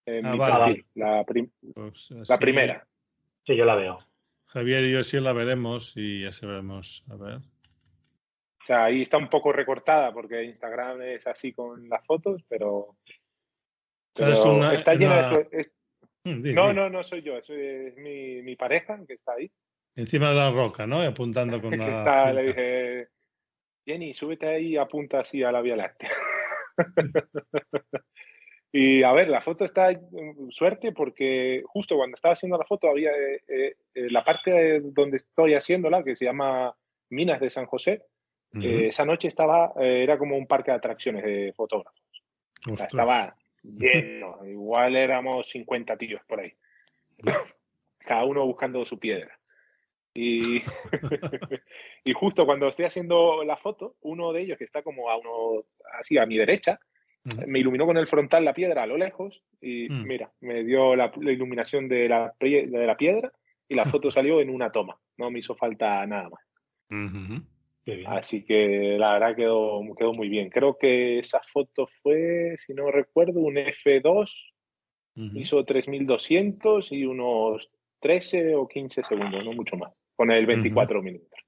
[0.07, 2.87] ah, La, pues, la primera.
[3.45, 3.99] Sí, yo la veo.
[4.57, 7.05] Javier y yo sí la veremos y ya sabemos.
[7.11, 7.37] A ver.
[7.37, 12.97] O sea, ahí está un poco recortada porque Instagram es así con las fotos, pero,
[14.15, 15.71] está llena de...
[16.25, 19.51] Mm, no, no, no soy yo, es mi, mi, pareja que está ahí.
[19.95, 21.05] Encima de la roca, ¿no?
[21.05, 21.95] Y apuntando con la...
[21.95, 23.09] está, le dije,
[23.85, 26.11] Jenny, súbete ahí y apunta así a la Vía Láctea.
[28.73, 29.89] y a ver, la foto está
[30.51, 35.19] suerte porque justo cuando estaba haciendo la foto había eh, eh, eh, la parte donde
[35.19, 36.77] estoy haciéndola, que se llama
[37.11, 38.03] Minas de San José,
[38.59, 42.01] esa noche estaba, era como un parque de atracciones de fotógrafos.
[42.79, 46.55] estaba lleno, igual éramos 50 tíos por ahí,
[47.99, 49.39] cada uno buscando su piedra.
[50.15, 50.63] Y,
[52.05, 55.63] y justo cuando estoy haciendo la foto, uno de ellos que está como a uno,
[55.99, 56.81] así a mi derecha,
[57.47, 60.07] me iluminó con el frontal la piedra a lo lejos y mm.
[60.07, 63.33] mira, me dio la, iluminación de la, de la, piedra
[63.69, 64.99] y la foto salió en una toma.
[65.17, 66.41] No me hizo falta nada más.
[68.07, 70.51] Así que la verdad quedó, quedó muy bien.
[70.51, 74.31] Creo que esa foto fue, si no recuerdo, un F2,
[75.35, 81.39] hizo 3200 y unos 13 o 15 segundos, no mucho más, con el 24 minutos.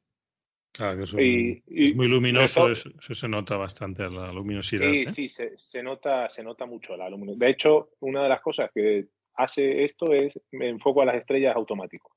[0.73, 4.89] Claro, que es muy luminoso, eso, se nota bastante la luminosidad.
[4.91, 5.11] Sí, ¿eh?
[5.11, 7.47] sí, se, se, nota, se nota mucho la luminosidad.
[7.47, 11.57] De hecho, una de las cosas que hace esto es me enfoco a las estrellas
[11.57, 12.13] automático.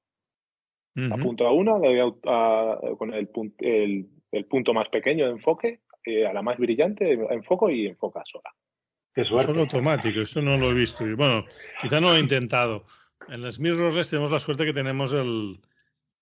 [1.09, 5.79] Apunto a una, le doy a, con el, el, el, punto más pequeño de enfoque,
[6.03, 8.53] eh, a la más brillante, enfoco y enfoca sola.
[9.13, 9.57] Qué suerte.
[9.57, 11.05] automático, eso no lo he visto.
[11.15, 11.45] Bueno,
[11.81, 12.83] quizá no lo he intentado.
[13.29, 15.59] En las mirrorless tenemos la suerte que tenemos el,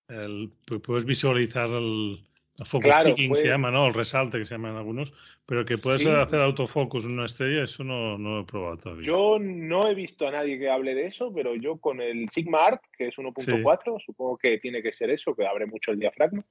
[0.10, 0.52] el
[0.84, 2.20] puedes visualizar el,
[2.66, 3.88] focus picking se llama, ¿no?
[3.88, 5.14] El resalte que se llaman algunos,
[5.46, 9.06] pero que puedes hacer autofocus en una estrella, eso no, no, lo he probado todavía.
[9.06, 12.66] Yo no he visto a nadie que hable de eso, pero yo con el Sigma
[12.66, 16.44] Art, que es 1.4, supongo que tiene que ser eso, que abre mucho el diafragma.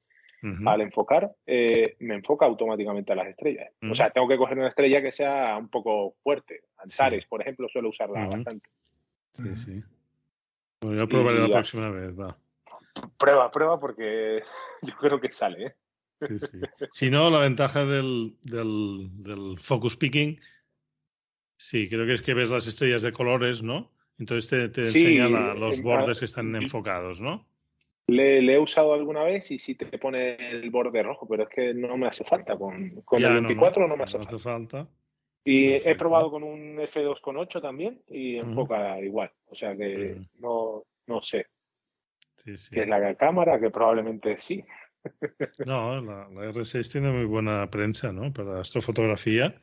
[0.66, 3.72] Al enfocar, eh, me enfoca automáticamente a las estrellas.
[3.90, 6.60] O sea, tengo que coger una estrella que sea un poco fuerte.
[6.76, 8.68] Antares, por ejemplo, suelo usarla bastante.
[9.32, 9.82] Sí, sí.
[10.80, 12.38] Bueno, yo probaré la próxima vez, va.
[13.18, 14.42] Prueba, prueba, porque
[14.82, 15.74] yo creo que sale, ¿eh?
[16.90, 20.40] Si no, la ventaja del, del, focus picking,
[21.56, 23.92] sí, creo que es que ves las estrellas de colores, ¿no?
[24.18, 27.46] Entonces te, te enseña los bordes que están enfocados, ¿no?
[28.08, 31.74] Le, he usado alguna vez y sí te pone el borde rojo, pero es que
[31.74, 32.56] no me hace falta.
[32.56, 34.88] Con, con el 24 no, me hace, falta.
[35.44, 39.30] Y he probado con un F2.8 también y enfoca igual.
[39.46, 41.46] O sea que no, no sé.
[42.38, 44.64] Sí, Que es la cámara, que probablemente sí.
[45.66, 48.32] No, la, R6 tiene muy buena prensa, ¿no?
[48.32, 49.54] Para astrofotografía.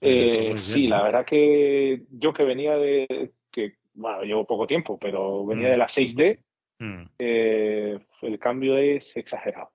[0.00, 5.44] Eh, sí, la verdad que yo que venía de, que, bueno, llevo poco tiempo, pero
[5.44, 5.70] venía mm.
[5.72, 6.38] de la 6D,
[6.78, 7.02] mm.
[7.18, 9.70] eh, el cambio es exagerado.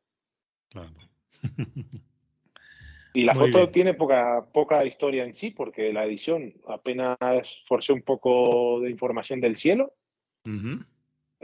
[3.14, 7.18] y la foto tiene poca, poca historia en sí, porque la edición apenas
[7.66, 9.94] forcé un poco de información del cielo,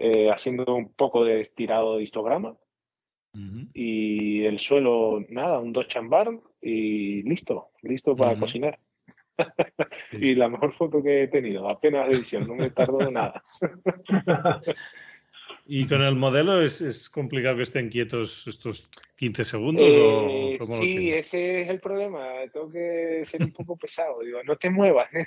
[0.01, 2.55] eh, haciendo un poco de estirado de histograma.
[3.73, 8.77] Y el suelo, nada, un Dodge Barn y listo, listo para cocinar.
[10.11, 13.41] y la mejor foto que he tenido, apenas edición, no me tardó nada.
[15.65, 19.93] ¿Y con el modelo es, es, complicado que estén quietos estos 15 segundos?
[19.93, 22.27] o eh, sí, ese es el problema.
[22.51, 24.19] Tengo que ser un poco pesado.
[24.21, 25.07] Digo, no te muevas.
[25.13, 25.25] ¿eh?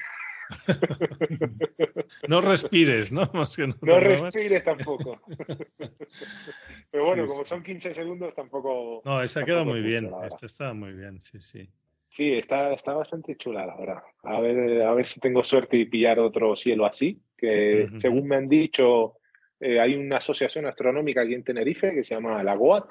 [2.28, 3.30] no respires, ¿no?
[3.32, 5.20] no, respires tampoco.
[6.90, 9.02] Pero bueno, como son 15 segundos, tampoco.
[9.04, 10.10] No, esa queda muy bien.
[10.26, 11.68] Esta está muy bien, sí, sí.
[12.08, 14.02] Sí, está, está bastante chula, la verdad.
[14.22, 17.20] A ver, a ver si tengo suerte y pillar otro cielo así.
[17.36, 19.16] Que según me han dicho,
[19.58, 22.90] eh, hay una asociación astronómica aquí en Tenerife que se llama la GOAT.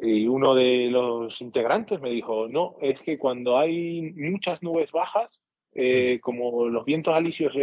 [0.00, 5.28] Y uno de los integrantes me dijo, no, es que cuando hay muchas nubes bajas,
[5.74, 7.54] eh, como los vientos alisios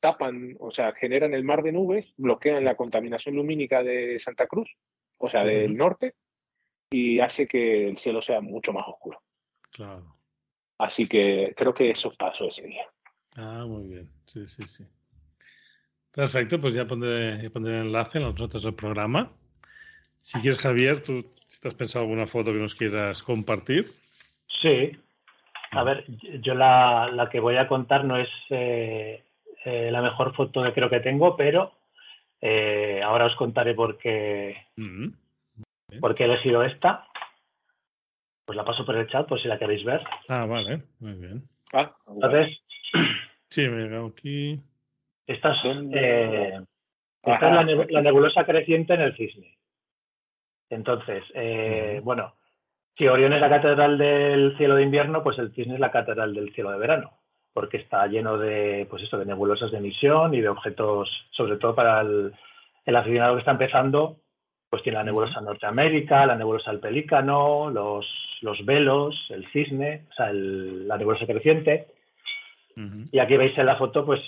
[0.00, 4.68] tapan, o sea, generan el mar de nubes, bloquean la contaminación lumínica de Santa Cruz,
[5.18, 6.14] o sea, del norte,
[6.90, 9.22] y hace que el cielo sea mucho más oscuro.
[9.70, 10.16] Claro.
[10.78, 12.86] Así que creo que eso pasó ese día.
[13.36, 14.10] Ah, muy bien.
[14.26, 14.84] Sí, sí, sí.
[16.10, 19.32] Perfecto, pues ya pondré, pondré el enlace en las notas del programa.
[20.18, 23.92] Si quieres, Javier, tú si te has pensado alguna foto que nos quieras compartir.
[24.60, 24.92] Sí.
[25.72, 26.04] A ver,
[26.40, 29.24] yo la, la que voy a contar no es eh,
[29.64, 31.72] eh, la mejor foto que creo que tengo, pero
[32.40, 36.00] eh, ahora os contaré por qué, mm-hmm.
[36.00, 37.06] por qué he elegido esta.
[38.44, 40.02] Pues la paso por el chat por si la queréis ver.
[40.28, 41.48] Ah, vale, muy bien.
[41.72, 42.58] Ah, Entonces.
[43.48, 44.60] Sí, me he aquí.
[45.26, 45.58] Esta es,
[45.92, 46.60] eh,
[47.22, 49.56] esta es la, nebulosa creciente en el cisne.
[50.68, 52.34] Entonces, eh, bueno,
[52.96, 56.34] si Orión es la catedral del cielo de invierno, pues el cisne es la catedral
[56.34, 57.12] del cielo de verano,
[57.52, 61.74] porque está lleno de, pues eso, de nebulosas de emisión y de objetos, sobre todo
[61.74, 62.32] para el,
[62.84, 64.16] el aficionado que está empezando,
[64.72, 68.06] pues tiene la nebulosa Norteamérica, la nebulosa del Pelícano, los,
[68.40, 71.88] los velos, el cisne, o sea, la nebulosa creciente.
[73.10, 74.20] Y aquí veis en la foto, pues,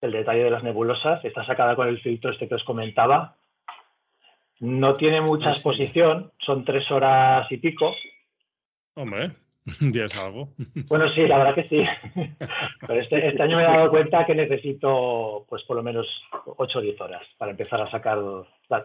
[0.00, 1.22] el detalle de las nebulosas.
[1.22, 3.36] Está sacada con el filtro este que os comentaba.
[4.60, 7.94] No tiene mucha exposición, son tres horas y pico.
[8.94, 9.32] Hombre,
[9.80, 10.50] ya es algo.
[10.88, 11.84] Bueno, sí, la verdad que sí.
[12.86, 16.06] Pero este, este, año me he dado cuenta que necesito, pues, por lo menos
[16.44, 18.18] 8 o 10 horas para empezar a sacar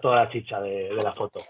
[0.01, 1.41] toda la chicha de, la foto.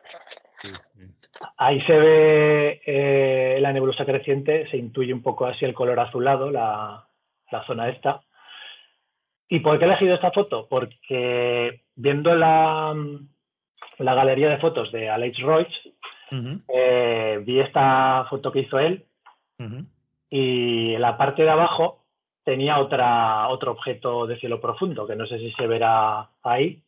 [1.57, 6.49] Ahí se ve eh, la nebulosa creciente, se intuye un poco así el color azulado,
[6.49, 7.07] la,
[7.51, 8.21] la zona esta.
[9.47, 10.67] ¿Y por qué he elegido esta foto?
[10.67, 12.95] Porque viendo la,
[13.99, 15.93] la galería de fotos de Alex Royce,
[16.67, 19.05] eh, vi esta foto que hizo él
[20.29, 22.03] y en la parte de abajo
[22.43, 26.81] tenía otra, otro objeto de cielo profundo, que no sé si se verá ahí,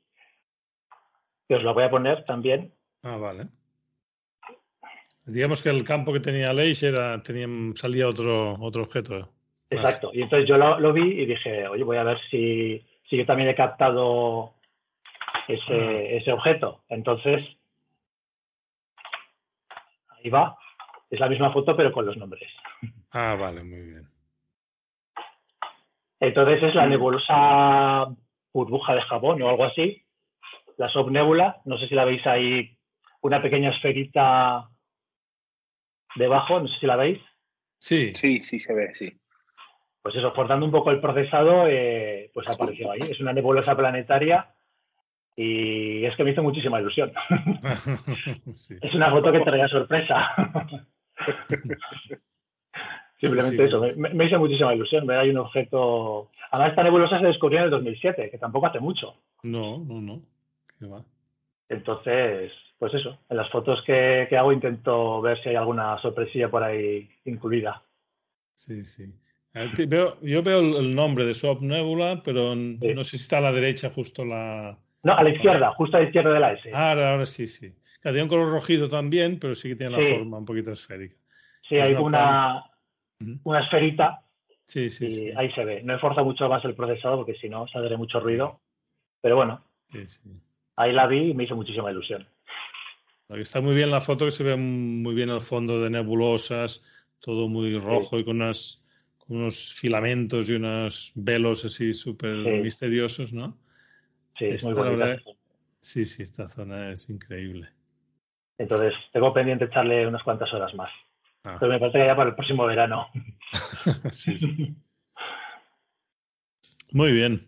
[1.48, 2.74] que os lo voy a poner también.
[3.04, 3.48] Ah, vale.
[5.26, 9.30] Digamos que el campo que tenía Alex era, tenía, salía otro, otro objeto.
[9.70, 10.12] Exacto.
[10.14, 13.50] Y entonces yo lo, vi y dije, oye, voy a ver si, si yo también
[13.50, 14.54] he captado
[15.48, 16.02] ese, ah.
[16.18, 16.84] ese objeto.
[16.90, 17.48] Entonces,
[20.10, 20.58] ahí va.
[21.10, 22.52] Es la misma foto, pero con los nombres.
[23.12, 24.08] Ah, vale, muy bien.
[26.20, 28.08] Entonces es la nebulosa
[28.52, 30.04] burbuja de jabón o algo así.
[30.78, 32.78] La subnébula, no sé si la veis ahí,
[33.22, 34.70] una pequeña esferita
[36.16, 37.20] debajo, no sé si la veis.
[37.80, 39.20] Sí, sí, sí se ve, sí
[40.08, 43.02] pues eso, cortando un poco el procesado, eh, pues apareció ahí.
[43.10, 44.48] Es una nebulosa planetaria
[45.38, 47.14] y es que me hizo muchísima ilusión.
[48.82, 50.30] Es una foto que traía sorpresa.
[53.20, 56.32] Simplemente eso, me, hizo muchísima ilusión ver ahí un objeto.
[56.52, 59.16] Además, esta nebulosa se descubrió en el 2007, que tampoco hace mucho.
[59.44, 60.22] No, no, no.
[60.80, 61.04] ¿Qué va?
[61.70, 66.50] Entonces, pues eso, en las fotos que, que hago intento ver si hay alguna sorpresilla
[66.50, 67.82] por ahí incluida.
[68.54, 69.12] Sí, sí
[70.22, 73.90] yo veo el nombre de Swap Nebula, pero no sé si está a la derecha
[73.90, 74.78] justo la...
[75.04, 76.72] No, a la izquierda, justo a la izquierda de la S.
[76.74, 77.74] Ah, ahora, sí, sí.
[78.02, 81.16] tiene un color rojizo también, pero sí que tiene la forma un poquito esférica.
[81.68, 82.64] Sí, hay una,
[83.44, 84.24] una esferita
[84.68, 85.82] Sí, sí, y ahí se ve.
[85.82, 88.60] No esfuerza mucho más el procesador porque si no saldría mucho ruido.
[89.22, 89.64] Pero bueno,
[90.76, 92.28] ahí la vi y me hizo muchísima ilusión.
[93.30, 96.84] Está muy bien la foto, que se ve muy bien el fondo de nebulosas,
[97.20, 98.84] todo muy rojo y con unas
[99.30, 103.58] unos filamentos y unos velos así súper misteriosos, ¿no?
[104.38, 105.18] Sí, muy bonita.
[105.82, 107.70] Sí, sí, esta zona es increíble.
[108.58, 110.92] Entonces, tengo pendiente echarle unas cuantas horas más.
[111.44, 111.58] Ah.
[111.60, 113.08] Pero me parece que ya para el próximo verano.
[114.12, 114.76] sí, sí.
[116.92, 117.48] Muy bien.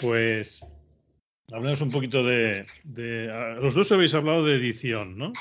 [0.00, 0.60] Pues
[1.52, 2.66] hablemos un poquito de,
[3.60, 5.32] Los dos habéis hablado de edición, ¿no?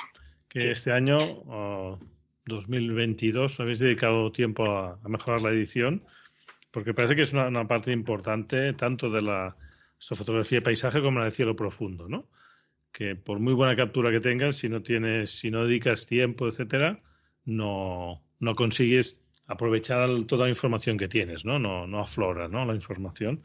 [0.50, 2.00] Que este año oh,
[2.46, 6.04] 2022 habéis dedicado tiempo a, mejorar la edición,
[6.72, 9.56] porque parece que es una, parte importante tanto de la
[10.00, 12.28] fotografía de paisaje como la de cielo profundo, ¿no?
[12.92, 17.00] Que por muy buena captura que tengas, si no tienes, si no dedicas tiempo, etcétera,
[17.46, 21.60] no, no consigues aprovechar toda la información que tienes, ¿no?
[21.60, 22.66] No, no aflora, ¿no?
[22.66, 23.44] La información.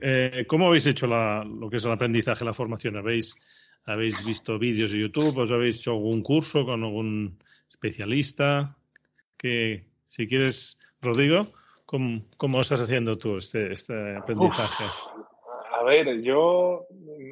[0.00, 2.96] Eh, ¿Cómo habéis hecho lo que es el aprendizaje, la formación?
[2.96, 3.36] ¿Habéis
[3.86, 7.38] habéis visto vídeos de YouTube, os habéis hecho algún curso con algún
[7.68, 8.76] especialista.
[9.36, 11.52] Que, si quieres, Rodrigo,
[11.84, 14.84] ¿cómo, cómo estás haciendo tú este, este aprendizaje?
[15.84, 16.86] Ver, yo,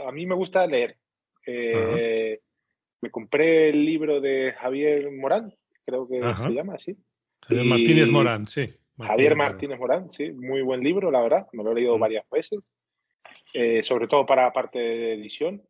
[0.07, 0.97] a mí me gusta leer.
[1.47, 2.41] Eh,
[3.01, 5.53] me compré el libro de Javier Morán,
[5.85, 6.97] creo que se llama así.
[7.43, 8.69] Javier Martínez Morán, sí.
[8.99, 11.49] Javier Martínez Morán, sí, muy buen libro, la verdad.
[11.53, 12.61] Me lo he leído varias veces,
[13.53, 15.63] eh, sobre todo para la parte de edición.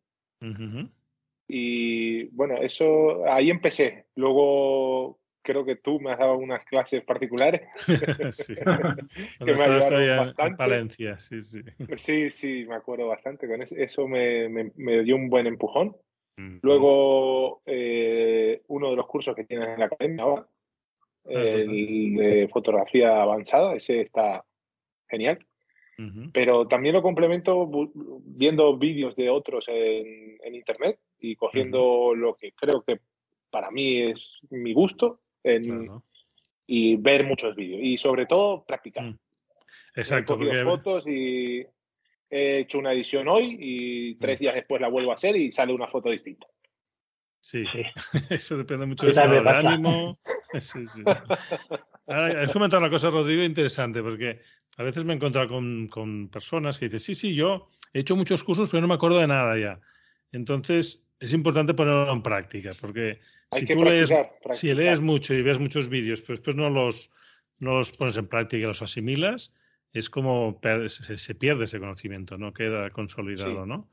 [1.47, 4.05] Y bueno, eso ahí empecé.
[4.15, 7.61] Luego creo que tú me has dado unas clases particulares
[8.31, 8.55] sí.
[8.55, 10.57] que me ayudaron bastante.
[10.57, 11.61] Palencia, sí, sí.
[11.97, 13.47] Sí, sí, me acuerdo bastante.
[13.47, 15.95] Con eso, eso me, me, dio un buen empujón.
[16.35, 20.47] Luego, eh, uno de los cursos que tienes en la academia ahora,
[21.25, 24.43] el de fotografía avanzada, ese está
[25.07, 25.45] genial.
[26.33, 27.69] Pero también lo complemento
[28.25, 32.99] viendo vídeos de otros en, en internet y cogiendo lo que creo que
[33.51, 35.19] para mí es mi gusto
[36.65, 37.81] y ver muchos vídeos.
[37.83, 39.05] Y sobre todo practicar.
[39.05, 39.19] Mm.
[39.95, 40.39] Exacto.
[40.41, 41.65] He fotos y
[42.29, 44.41] he hecho una edición hoy y tres mm.
[44.41, 46.47] días después la vuelvo a hacer y sale una foto distinta.
[47.41, 47.65] Sí,
[48.29, 50.19] eso depende mucho del estado de ánimo.
[50.59, 51.03] Sí, sí.
[52.07, 54.39] has comentado una cosa, Rodrigo, interesante, porque
[54.77, 58.15] a veces me he encontrado con, con, personas que dicen, sí, sí, yo he hecho
[58.15, 59.79] muchos cursos, pero no me acuerdo de nada ya.
[60.31, 63.19] Entonces, es importante ponerlo en práctica, porque
[63.53, 64.09] si tú lees,
[64.51, 67.11] si lees mucho y ves muchos vídeos, pero después no los,
[67.59, 69.53] no los pones en práctica y los asimilas,
[69.93, 73.89] es como se, pierde ese conocimiento, no queda consolidado, ¿no?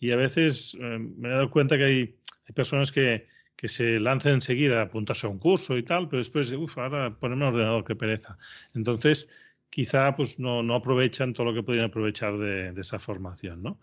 [0.00, 2.14] Y a veces eh, me he dado cuenta que hay,
[2.46, 3.26] hay personas que,
[3.56, 7.14] que se lanzan enseguida a apuntarse a un curso y tal, pero después, uff, ahora
[7.14, 8.36] ponerme un ordenador, qué pereza.
[8.74, 9.28] Entonces,
[9.70, 13.78] quizá pues no, no aprovechan todo lo que podrían aprovechar de, de, esa formación, ¿no?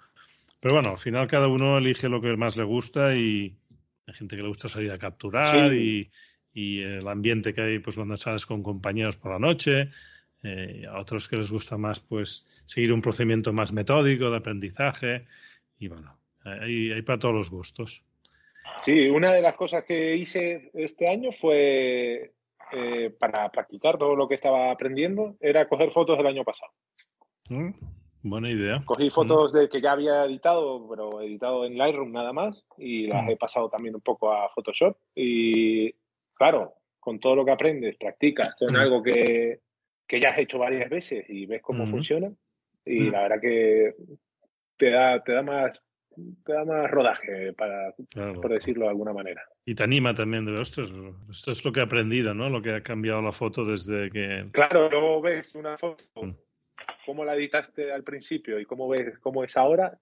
[0.59, 3.55] Pero bueno, al final cada uno elige lo que más le gusta y
[4.11, 6.11] hay gente que le gusta salir a capturar y,
[6.53, 9.89] y, el ambiente que hay pues cuando sales con compañeros por la noche.
[10.43, 15.27] Eh, a otros que les gusta más pues seguir un procedimiento más metódico de aprendizaje
[15.77, 18.03] y bueno, hay, hay para todos los gustos.
[18.77, 22.33] Sí, una de las cosas que hice este año fue
[22.71, 26.71] eh, para practicar todo lo que estaba aprendiendo, era coger fotos del año pasado.
[27.49, 27.71] Mm,
[28.23, 28.81] buena idea.
[28.85, 33.27] Cogí fotos de que ya había editado, pero editado en Lightroom nada más, y las
[33.29, 34.97] he pasado también un poco a Photoshop.
[35.15, 35.91] Y
[36.33, 39.61] claro, con todo lo que aprendes, practicas con algo que,
[40.07, 42.31] que ya has hecho varias veces y ves cómo funciona.
[42.85, 43.95] Y la verdad que
[44.77, 45.81] te da, te da más
[46.43, 49.41] te da más rodaje, para, por decirlo de alguna manera.
[49.65, 52.49] Y te anima también de, esto es lo que he aprendido, ¿no?
[52.49, 54.47] Lo que ha cambiado la foto desde que...
[54.51, 56.31] Claro, luego ves una foto, mm.
[57.05, 59.97] Cómo la editaste al principio y cómo ves cómo es ahora,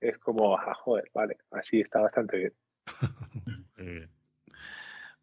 [0.00, 2.52] es como, ah, joder, vale, así está bastante bien.
[3.76, 4.10] Muy bien.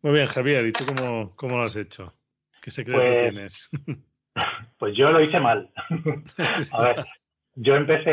[0.02, 2.14] Muy bien, Javier, ¿y tú cómo, cómo lo has hecho?
[2.62, 3.70] ¿Qué secreto pues tienes?
[4.78, 5.70] Pues yo lo hice mal.
[6.72, 7.06] A ver,
[7.56, 8.10] yo empecé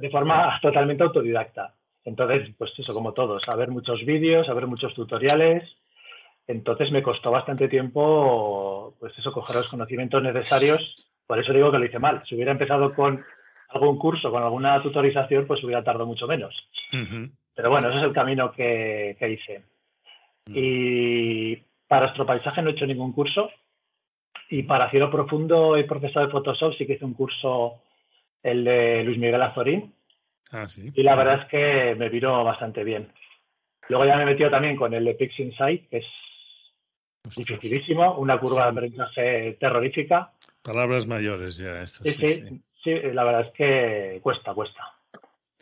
[0.00, 1.76] de forma totalmente autodidacta.
[2.04, 5.62] Entonces, pues eso, como todos, a ver muchos vídeos, a ver muchos tutoriales.
[6.46, 10.80] Entonces me costó bastante tiempo, pues eso, coger los conocimientos necesarios.
[11.28, 12.22] Por eso digo que lo hice mal.
[12.26, 13.22] Si hubiera empezado con
[13.68, 16.56] algún curso, con alguna tutorización, pues hubiera tardado mucho menos.
[17.54, 19.62] Pero bueno, ese es el camino que, hice.
[20.46, 20.52] Mm.
[20.54, 21.56] Y
[21.86, 23.50] para astropaisaje no he hecho ningún curso.
[24.48, 27.82] Y para cielo profundo y profesor de Photoshop sí que hice un curso
[28.42, 29.92] el de Luis Miguel Azorín.
[30.50, 30.90] Ah, sí.
[30.94, 33.12] Y la verdad es que me vino bastante bien.
[33.90, 36.06] Luego ya me he metido también con el de Pix Insight, que es
[37.36, 40.32] dificilísimo, una curva de aprendizaje terrorífica.
[40.62, 42.04] Palabras mayores ya, esto.
[42.04, 44.92] Sí sí, sí, la verdad es que cuesta, cuesta.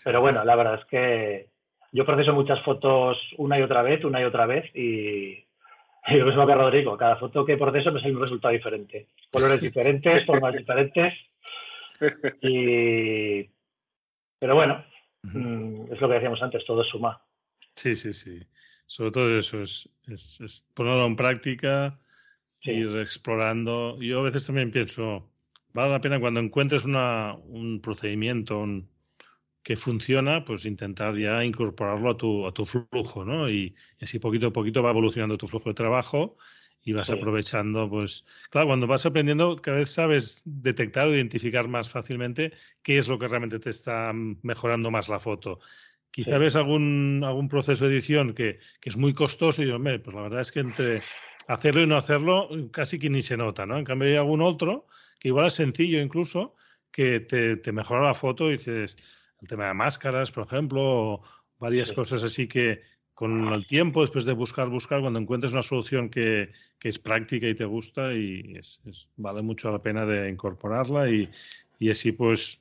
[0.05, 1.49] Pero bueno, la verdad es que
[1.93, 5.45] yo proceso muchas fotos una y otra vez, una y otra vez, y,
[6.09, 9.09] y lo mismo que Rodrigo, cada foto que proceso me sale un resultado diferente.
[9.33, 11.15] Colores diferentes, formas diferentes.
[12.43, 13.49] Y,
[14.39, 14.85] pero bueno,
[15.23, 17.21] mm, es lo que decíamos antes, todo suma.
[17.75, 18.41] Sí, sí, sí.
[18.87, 21.99] Sobre todo eso, es, es, ponerlo en práctica,
[22.63, 24.01] ir explorando.
[24.01, 25.31] Yo a veces también pienso,
[25.73, 28.65] vale la pena cuando encuentres una, un procedimiento
[29.63, 33.51] que funciona, pues intentar ya incorporarlo a tu, a tu flujo, ¿no?
[33.51, 36.37] Y, y así poquito a poquito va evolucionando tu flujo de trabajo
[36.87, 41.91] y vas aprovechando, pues, claro, cuando vas aprendiendo, cada vez sabes detectar o identificar más
[41.91, 45.59] fácilmente qué es lo que realmente te está mejorando más la foto.
[46.17, 50.17] Quizá ves algún, algún proceso de edición que, que es muy costoso y hombre, pues
[50.17, 51.03] la verdad es que entre
[51.47, 53.77] hacerlo y no hacerlo casi que ni se nota, ¿no?
[53.77, 54.87] En cambio hay algún otro
[55.21, 56.55] que igual es sencillo incluso,
[56.91, 58.97] que te, te mejora la foto y dices,
[59.43, 61.23] el tema de máscaras, por ejemplo, o,
[61.59, 62.81] varias cosas así que
[63.13, 67.47] con el tiempo, después de buscar, buscar, cuando encuentres una solución que, que es práctica
[67.47, 68.81] y te gusta y es,
[69.19, 71.29] vale mucho la pena de incorporarla y,
[71.79, 72.59] y así pues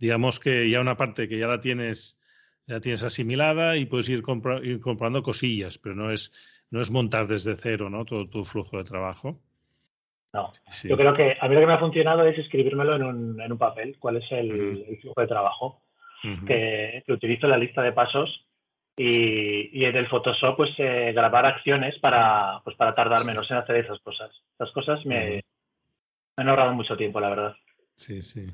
[0.00, 2.18] digamos que ya una parte que ya la tienes
[2.66, 4.22] ya tienes asimilada y puedes ir,
[4.62, 6.32] ir comprando cosillas, pero no es
[6.72, 8.04] no es montar desde cero, ¿no?
[8.04, 9.38] Todo tu flujo de trabajo.
[10.32, 10.50] No,
[10.84, 13.52] yo creo que a mí lo que me ha funcionado es escribírmelo en un, en
[13.52, 15.82] un papel, cuál es el, flujo de trabajo,
[16.46, 18.46] que, que, utilizo la lista de pasos
[18.96, 23.58] y, y en el Photoshop pues eh, grabar acciones para, pues, para tardar menos en
[23.58, 24.30] hacer esas cosas.
[24.54, 25.44] Esas cosas me,
[26.36, 27.56] han ahorrado mucho tiempo, la verdad.
[27.94, 28.46] Sí, sí.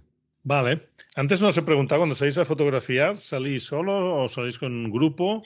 [0.43, 0.89] Vale.
[1.17, 5.43] Antes nos he preguntado, cuando salís a fotografiar, ¿salís solo o salís con un grupo?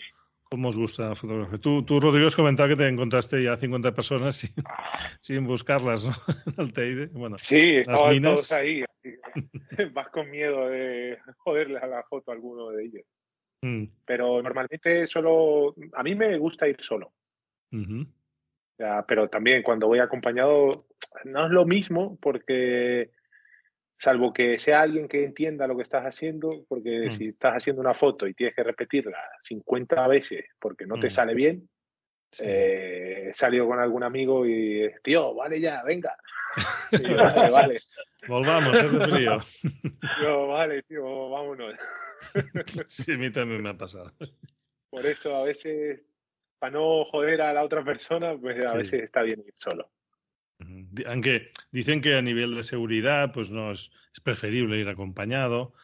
[0.50, 1.58] ¿Cómo os gusta la fotografía?
[1.58, 4.52] Tú, tú Rodrigo, has comentado que te encontraste ya 50 personas sin,
[5.18, 6.12] sin buscarlas, ¿no?
[7.12, 8.82] Bueno, sí, estaban todos ahí.
[8.82, 9.16] Así,
[9.92, 13.04] vas con miedo de joderle a la foto a alguno de ellos.
[13.62, 13.84] Mm.
[14.04, 17.12] Pero normalmente solo, a mí me gusta ir solo.
[19.06, 20.86] pero también cuando voy acompañado
[21.24, 23.10] no es lo mismo porque
[24.02, 27.12] salvo que sea alguien que entienda lo que estás haciendo, porque mm.
[27.12, 31.10] si estás haciendo una foto y tienes que repetirla 50 veces porque no te mm.
[31.10, 31.68] sale bien,
[32.40, 36.16] eh, he salido con algún amigo y, tío, vale ya, venga.
[36.90, 37.80] vale, vale.
[38.26, 39.38] Volvamos, es frío.
[40.20, 41.76] Yo, vale, tío, vámonos.
[42.88, 44.12] sí, a mí también me ha pasado.
[44.90, 46.00] Por eso a veces,
[46.58, 49.92] para no joder a la otra persona, pues a veces está bien ir solo.
[51.06, 55.74] Aunque dicen que a nivel de seguridad, pues no es, es, preferible ir acompañado,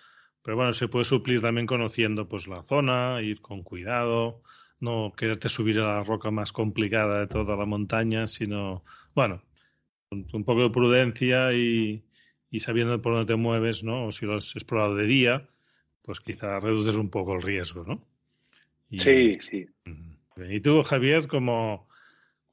[0.43, 4.43] pero bueno, se puede suplir también conociendo pues la zona, ir con cuidado,
[4.81, 8.85] no quererte subir a la roca más complicada de toda la montaña, sino,
[9.15, 9.43] bueno,
[10.11, 12.05] un, poco de prudencia y,
[12.51, 14.07] y, sabiendo por dónde te mueves, ¿no?
[14.07, 15.49] O si lo has explorado de día,
[16.03, 18.07] pues quizá reduces un poco el riesgo, ¿no?
[18.91, 19.67] sí, sí.
[20.49, 21.88] ¿Y tú, Javier, como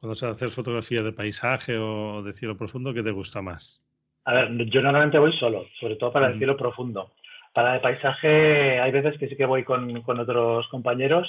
[0.06, 3.84] cuando se hacer fotografía de paisaje o de cielo profundo, qué te gusta más?
[4.26, 7.12] A ver, yo normalmente voy solo, sobre todo para el cielo profundo.
[7.54, 11.28] Para el paisaje hay veces que sí que voy con, con otros compañeros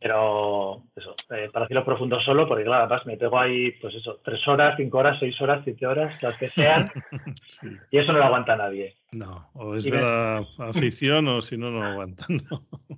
[0.00, 4.18] pero eso, eh, para decirlo profundo solo, porque claro, además me pego ahí, pues eso,
[4.24, 6.90] tres horas, cinco horas, seis horas, siete horas, las que sean,
[7.90, 8.96] y eso no lo aguanta nadie.
[9.12, 12.38] No, o es de la afición o si no, no lo aguantan.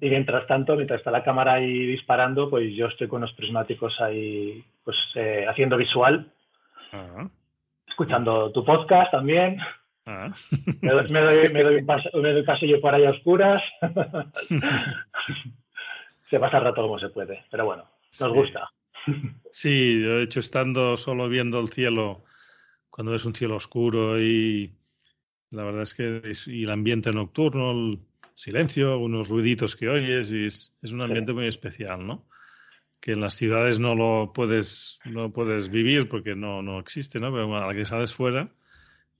[0.00, 3.98] Y mientras tanto, mientras está la cámara ahí disparando, pues yo estoy con los prismáticos
[4.00, 6.30] ahí, pues eh, haciendo visual,
[6.92, 7.26] ah.
[7.88, 9.59] escuchando tu podcast también.
[10.05, 10.34] Ah.
[10.82, 11.76] Me, doy, me, doy, me, doy
[12.12, 13.62] un me doy pasillo por ahí a oscuras.
[16.31, 17.85] se pasa el rato como se puede, pero bueno,
[18.20, 18.70] nos gusta.
[19.51, 22.25] Sí, de hecho, estando solo viendo el cielo,
[22.89, 24.75] cuando es un cielo oscuro y
[25.51, 27.99] la verdad es que y el ambiente nocturno, el
[28.35, 32.27] silencio, unos ruiditos que oyes, y es, un ambiente muy especial, ¿no?
[32.99, 37.31] Que en las ciudades no lo puedes, no puedes vivir porque no, no existe, ¿no?
[37.31, 38.49] Pero a la que sales fuera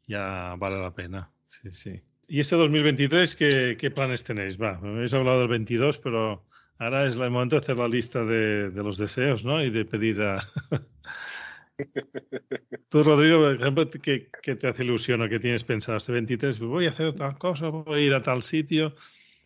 [0.07, 1.31] ya vale la pena.
[1.47, 2.03] Sí, sí.
[2.29, 4.61] ¿Y este 2023 qué, qué planes tenéis?
[4.61, 6.45] Va, me habéis hablado del 22, pero
[6.79, 9.63] Ahora es el momento de hacer la lista de, los deseos, ¿no?
[9.63, 10.41] Y de pedir a...
[12.89, 15.99] Tú, Rodrigo, por ejemplo, ¿qué, te hace ilusión o qué tienes pensado?
[15.99, 18.95] Este 23, voy a hacer tal cosa, voy a ir a tal sitio.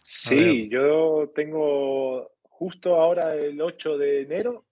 [0.03, 4.64] sí, yo tengo justo ahora el 8 de enero,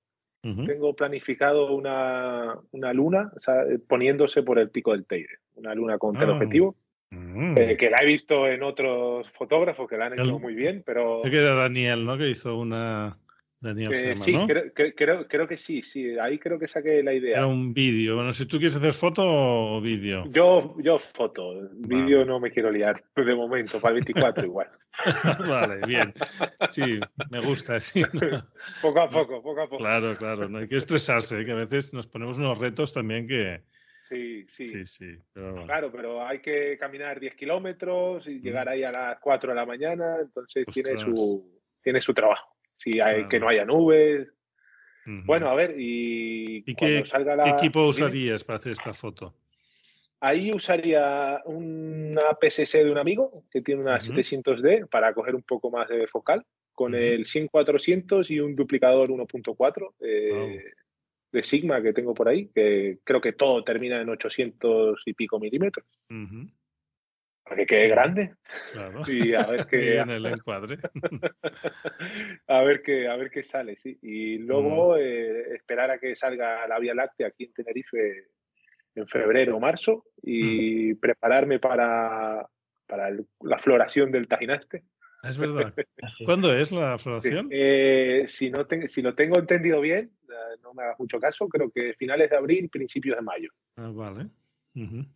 [0.43, 3.33] tengo planificado una, una luna
[3.89, 6.77] poniéndose por el pico del Teide, una luna con teleobjetivo.
[7.11, 7.57] Mm.
[7.57, 11.21] Eh, que la he visto en otros fotógrafos que la han hecho muy bien, pero...
[11.23, 12.19] Creo que era Daniel, ¿no?
[12.19, 13.19] Que hizo una...
[13.59, 14.37] Daniel eh, sí,
[14.95, 17.39] creo, creo, que sí, sí, ahí creo que saqué la idea.
[17.39, 18.15] Era un vídeo.
[18.15, 20.25] Bueno, si tú quieres hacer foto o vídeo.
[20.31, 21.71] Yo, yo foto.
[21.73, 24.69] Vídeo no me quiero liar de momento, para el 24 igual.
[25.49, 26.13] vale, bien.
[26.69, 27.01] Sí,
[27.31, 28.03] me gusta, sí.
[28.83, 29.79] poco a poco, poco a poco.
[29.79, 33.63] Claro, claro, no hay que estresarse, que a veces nos ponemos unos retos también que,
[34.07, 34.47] Sí,
[34.85, 35.19] sí.
[35.33, 39.67] Claro, pero hay que caminar 10 kilómetros y llegar ahí a las 4 de la
[39.67, 42.57] mañana, entonces tiene su, tiene su trabajo.
[42.75, 44.29] Si hay que no haya nubes.
[45.05, 49.35] Bueno, a ver, y, qué, equipo usarías para hacer esta foto?
[50.21, 55.71] Ahí usaría una PSS de un amigo que tiene una 700D para coger un poco
[55.71, 59.95] más de focal, con el 100-400 y un duplicador 1.4
[61.37, 65.39] de Sigma que tengo por ahí, que creo que todo termina en 800 y pico
[65.39, 65.87] milímetros.
[67.45, 68.35] Para que quede grande.
[68.73, 69.03] Claro.
[69.07, 69.99] Y a ver qué.
[69.99, 70.79] en el encuadre.
[72.49, 73.99] a, ver qué, a ver qué sale, sí.
[74.03, 78.29] Y luego eh, esperar a que salga la Vía Láctea aquí en Tenerife
[78.95, 82.49] en febrero o marzo y prepararme para,
[82.87, 83.11] para
[83.41, 84.85] la floración del Tajinaste.
[85.29, 85.75] Es verdad.
[86.25, 87.49] ¿Cuándo es la floración?
[87.51, 90.11] Eh, si, no si lo tengo entendido bien,
[90.63, 93.51] no me hagas mucho caso, creo que finales de abril, principios de mayo.
[93.77, 94.29] Ah, vale.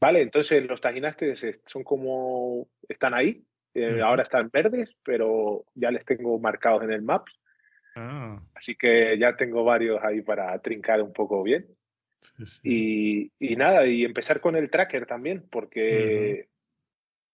[0.00, 3.44] Vale, entonces los taginastes son como, están ahí,
[3.74, 7.38] eh, ahora están verdes, pero ya les tengo marcados en el Maps.
[7.94, 8.40] Ah.
[8.54, 11.66] Así que ya tengo varios ahí para trincar un poco bien.
[12.62, 16.48] Y, nada, y empezar con el tracker también, porque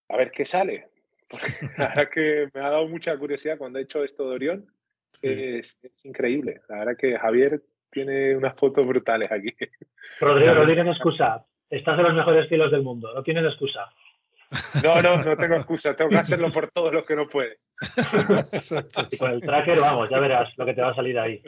[0.09, 0.89] a ver qué sale.
[1.77, 4.65] la verdad que me ha dado mucha curiosidad cuando he hecho esto de Orión.
[5.21, 6.61] Es, increíble.
[6.69, 7.61] La verdad que Javier
[7.91, 9.53] tiene unas fotos brutales aquí.
[10.19, 11.45] Rodrigo, no tienes excusa.
[11.69, 13.13] Estás en los mejores estilos del mundo.
[13.13, 13.89] No tienes excusa.
[14.81, 15.95] No, no, no tengo excusa.
[15.95, 17.57] Tengo que hacerlo por todos los que no pueden.
[19.11, 21.43] Y con el tracker, vamos, ya verás lo que te va a salir ahí.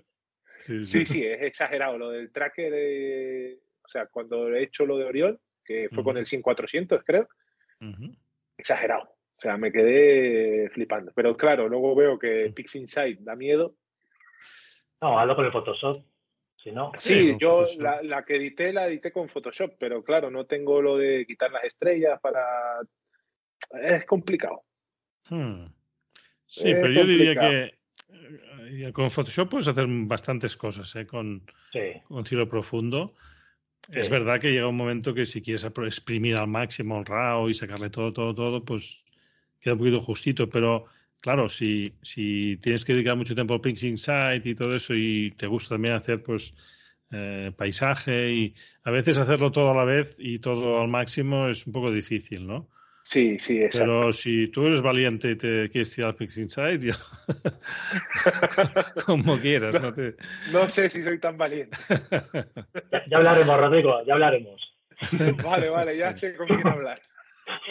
[0.58, 1.98] Sí, sí, es exagerado.
[1.98, 2.74] Lo del tracker,
[3.84, 7.30] o sea, cuando he hecho lo de Orión, que fue con el 5400, creo,
[8.58, 9.19] exagerado.
[9.40, 11.14] O sea, me quedé flipando.
[11.16, 13.76] Pero claro, luego veo que PixInsight da miedo.
[15.00, 16.04] No, hazlo con el Photoshop.
[16.58, 20.82] Si no, sí, yo la, que edité la edité con Photoshop, pero claro, no tengo
[20.82, 22.44] lo de quitar las estrellas para.
[23.82, 24.64] Es complicado.
[25.30, 25.68] Hmm.
[26.46, 27.74] Sí, pero yo diría que
[28.10, 31.08] eh, con Photoshop puedes hacer bastantes cosas, ¿eh?
[31.08, 31.46] Con,
[32.10, 33.16] con cielo profundo.
[33.88, 37.54] Es verdad que llega un momento que si quieres exprimir al máximo el RAW y
[37.54, 39.06] sacarle todo, todo, todo, pues
[39.60, 40.86] queda un poquito justito, pero
[41.22, 45.32] claro, si, si tienes que dedicar mucho tiempo al Pixing Site y todo eso y
[45.32, 46.54] te gusta también hacer pues
[47.12, 51.66] eh, paisaje y a veces hacerlo todo a la vez y todo al máximo es
[51.66, 52.70] un poco difícil, ¿no?
[53.02, 53.88] Sí, sí, exacto.
[53.88, 56.92] Pero si tú eres valiente y te quieres tirar al Pixing Site,
[59.06, 59.82] como quieras.
[59.82, 60.16] No, te...
[60.52, 61.76] no sé si soy tan valiente.
[63.10, 64.62] ya, hablaremos, Rodrigo, ya hablaremos.
[65.44, 67.02] vale, vale, ya sé con quién hablar.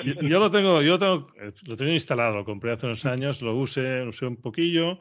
[0.05, 1.29] Yo, lo tengo, yo tengo,
[1.67, 5.01] lo tengo instalado, lo compré hace unos años, lo usé, usé un poquillo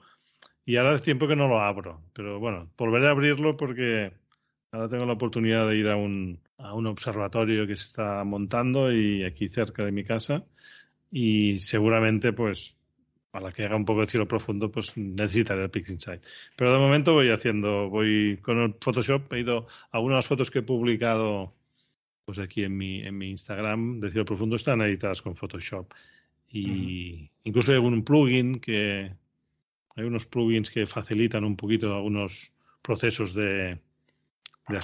[0.65, 2.01] y ahora hace tiempo que no lo abro.
[2.13, 4.11] Pero bueno, volveré a abrirlo porque
[4.71, 8.91] ahora tengo la oportunidad de ir a un, a un observatorio que se está montando
[8.91, 10.43] y aquí cerca de mi casa
[11.11, 12.75] y seguramente pues
[13.33, 16.21] a la que haga un poco de cielo profundo pues necesitaré el PixInsight.
[16.55, 20.59] Pero de momento voy haciendo, voy con el Photoshop, he ido a algunas fotos que
[20.59, 21.53] he publicado
[22.27, 25.93] pues aquí en mi, en mi Instagram de Cielo Profundo están editadas con Photoshop.
[26.49, 29.09] Y incluso hay algún plugin que
[29.95, 32.51] hay unos plugins que facilitan un poquito algunos
[32.81, 33.79] procesos de,
[34.67, 34.77] de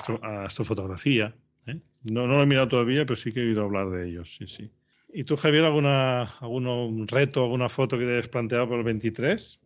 [0.46, 1.34] astrofotografía.
[1.68, 1.76] ¿eh?
[2.10, 4.34] No, no lo he mirado todavía, pero sí que he oído hablar de ellos.
[4.38, 4.72] Sí, sí.
[5.12, 9.60] ¿Y tú, Javier, alguna, algún reto, alguna foto que te hayas planteado por el 23?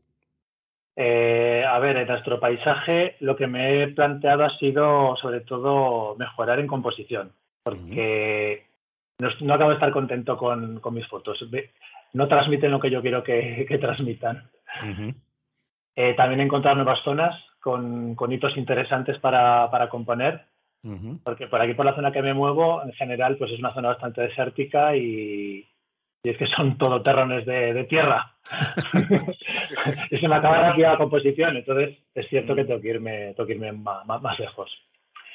[0.95, 6.15] Eh, a ver, en nuestro paisaje lo que me he planteado ha sido sobre todo
[6.15, 7.34] mejorar en composición
[7.68, 8.63] porque
[9.20, 11.38] no, acabo de estar contento con, mis fotos.
[12.13, 14.49] No transmiten lo que yo quiero que, transmitan.
[15.95, 20.45] Eh, también he encontrado nuevas zonas con, hitos interesantes para, componer,
[21.26, 23.89] porque por aquí, por la zona que me muevo, en general, pues es una zona
[23.89, 25.68] bastante desértica y,
[26.24, 28.34] es que son todo terrones de, tierra.
[30.11, 33.45] y se me acaba rápido la composición, entonces es cierto que tengo que irme, tengo
[33.45, 34.72] que irme más lejos.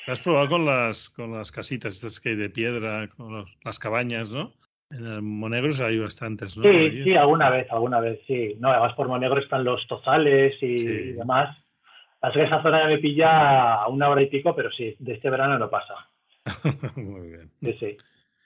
[0.07, 4.33] Has probado con las, con las casitas estas que hay de piedra, con las cabañas,
[4.33, 4.53] ¿no?
[4.91, 6.65] En el Monegros hay bastantes, ¿no?
[6.65, 8.57] Sí, sí, alguna vez, alguna vez, sí.
[8.59, 11.57] No, además por Monegro están los tozales y, demás.
[12.21, 15.31] Así que esa zona me pilla a una hora y pico, pero sí, de este
[15.31, 15.95] verano no pasa.
[16.97, 17.51] Muy bien.
[17.61, 17.97] Sí, sí.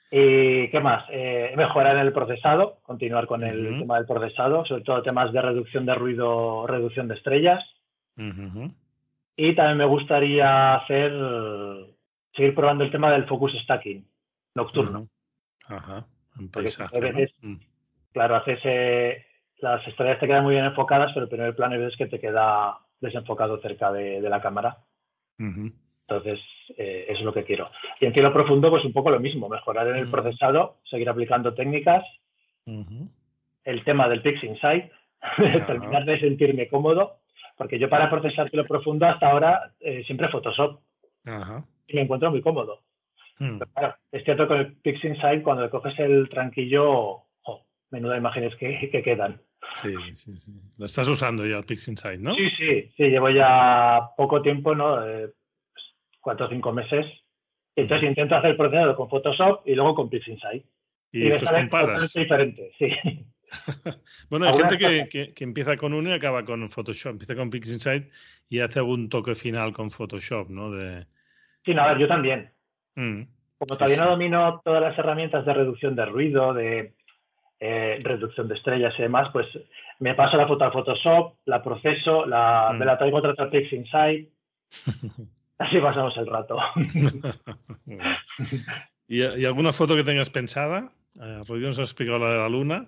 [0.09, 1.05] ¿Y qué más?
[1.11, 5.41] Eh, mejorar en el procesado, continuar con el tema del procesado, sobre todo temas de
[5.41, 7.63] reducción de ruido, reducción de estrellas.
[9.39, 11.11] Y también me gustaría hacer,
[12.35, 14.03] seguir probando el tema del focus stacking
[14.55, 15.07] nocturno.
[15.67, 16.07] Ajá,
[16.39, 17.29] un paisaje.
[17.41, 17.55] Mm.
[18.13, 19.25] Claro, haces, eh,
[19.59, 22.79] las estrellas te quedan muy bien enfocadas, pero el primer plano es que te queda
[22.99, 24.77] desenfocado cerca de, la cámara.
[25.37, 26.39] Entonces,
[26.75, 27.69] eh, eso es lo que quiero.
[27.99, 30.11] Y en cielo profundo, pues un poco lo mismo, mejorar en el mm.
[30.11, 32.03] procesado, seguir aplicando técnicas.
[32.65, 34.91] El tema del Pix Insight,
[35.67, 37.19] terminar de sentirme cómodo
[37.57, 40.79] porque yo para procesar lo profundo hasta ahora eh, siempre Photoshop.
[41.87, 42.83] Y me encuentro muy cómodo.
[43.39, 43.59] Hmm.
[43.75, 47.23] claro, es cierto que con el PixInsight, cuando le coges el tranquillo,
[47.91, 49.41] menuda imágenes que, quedan.
[49.73, 50.53] Sí, sí, sí.
[50.77, 52.33] Lo estás usando ya el PixInsight, ¿no?
[52.35, 53.03] Sí, sí, sí.
[53.09, 55.05] Llevo ya poco tiempo, ¿no?
[55.07, 55.31] Eh,
[56.21, 57.05] cuatro o cinco meses.
[57.75, 60.65] Entonces intento hacer el proceso con Photoshop y luego con PixInsight.
[61.11, 62.13] Y, y después comparas.
[62.13, 62.89] diferente, sí.
[64.29, 68.09] bueno, hay gente que, que, empieza con uno y acaba con Photoshop, empieza con PixInsight
[68.49, 70.71] y hace algún toque final con Photoshop, ¿no?
[70.71, 71.05] De...
[71.63, 72.51] Sí, no, a ver, yo también.
[72.95, 73.23] Mm.
[73.57, 76.93] Como todavía no domino todas las herramientas de reducción de ruido, de
[77.59, 79.47] eh, reducción de estrellas y demás, pues
[79.99, 82.97] me paso la foto a Photoshop, la proceso, la, me la mm.
[82.97, 84.29] traigo otra Trapix Inside.
[85.57, 86.59] Así pasamos el rato.
[89.07, 90.91] ¿Y, alguna foto que tengas pensada?
[91.19, 92.85] Eh, nos ha explicado la de la luna.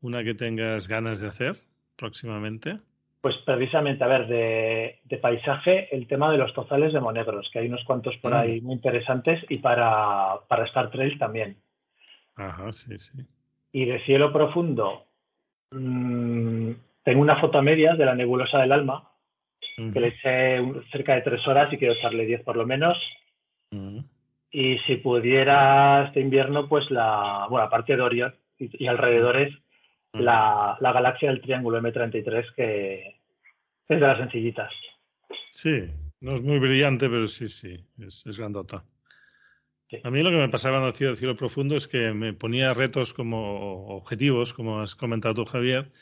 [0.00, 1.52] ¿Una que tengas ganas de hacer
[1.96, 2.78] próximamente?
[3.20, 7.68] Pues precisamente, a ver, de, paisaje, el tema de los tozales de monegros, que hay
[7.68, 8.36] unos cuantos por mm.
[8.36, 11.56] ahí muy interesantes y para, para Star Trail también.
[12.36, 13.18] Ajá, sí, sí.
[13.72, 15.06] Y de cielo profundo,
[15.72, 16.70] mmm,
[17.02, 19.10] tengo una foto a medias de la nebulosa del alma,
[19.76, 22.98] que le eché cerca de tres horas y quiero echarle diez por lo menos.
[24.50, 29.54] Y si pudiera este invierno, pues la, bueno, aparte de Orion y, alrededores,
[30.18, 33.16] la, la, galaxia del triángulo M33, que
[33.88, 34.72] es de las sencillitas.
[35.50, 35.88] Sí,
[36.20, 38.84] no es muy brillante, pero sí, sí, es, es grandota.
[40.02, 42.72] A mí lo que me pasaba en el cielo, cielo profundo es que me ponía
[42.72, 45.92] retos como objetivos, como has comentado tú, Javier,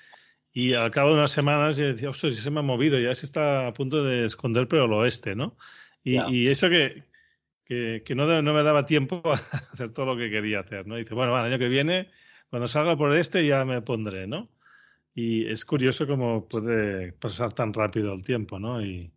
[0.53, 3.27] y al cabo de unas semanas yo decía, ostras, se me ha movido, ya se
[3.27, 5.57] está a punto de esconder pero el oeste, ¿no?
[6.03, 7.03] Y, eso que,
[7.67, 9.35] que, no, no, me daba tiempo a
[9.73, 10.97] hacer todo lo que quería hacer, ¿no?
[10.97, 12.09] Y dice, bueno, bueno, el año que viene,
[12.55, 14.47] cuando salga por el este ya me pondré, ¿no?
[15.13, 18.81] Y es curioso cómo puede pasar tan rápido el tiempo, ¿no?
[18.81, 19.11] Y,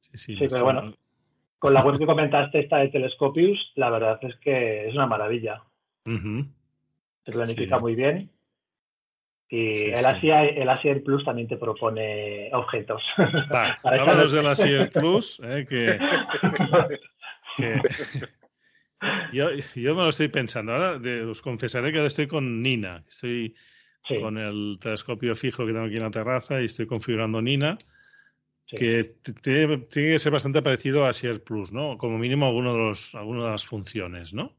[0.00, 0.92] sí, sí, sí pero bueno,
[1.60, 5.62] con la web que comentaste, esta de Telescopius, la verdad es que es una maravilla.
[6.04, 8.32] Se planifica muy bien.
[9.48, 13.00] Y el, Asia, el Asia Plus también te propone objetos.
[13.84, 16.00] háblanos del Asia Plus, eh, que,
[19.32, 20.72] yo, yo, me lo estoy pensando.
[20.72, 23.04] Ahora os confesaré que ahora estoy con Nina.
[23.08, 23.54] Estoy
[24.20, 27.76] con el telescopio fijo que tengo aquí en la terraza y estoy configurando Nina
[28.66, 29.02] que
[29.42, 31.96] tiene, que ser bastante parecido a Share Plus, ¿no?
[31.98, 34.52] Como mínimo alguno de los, algunas de las funciones, ¿no?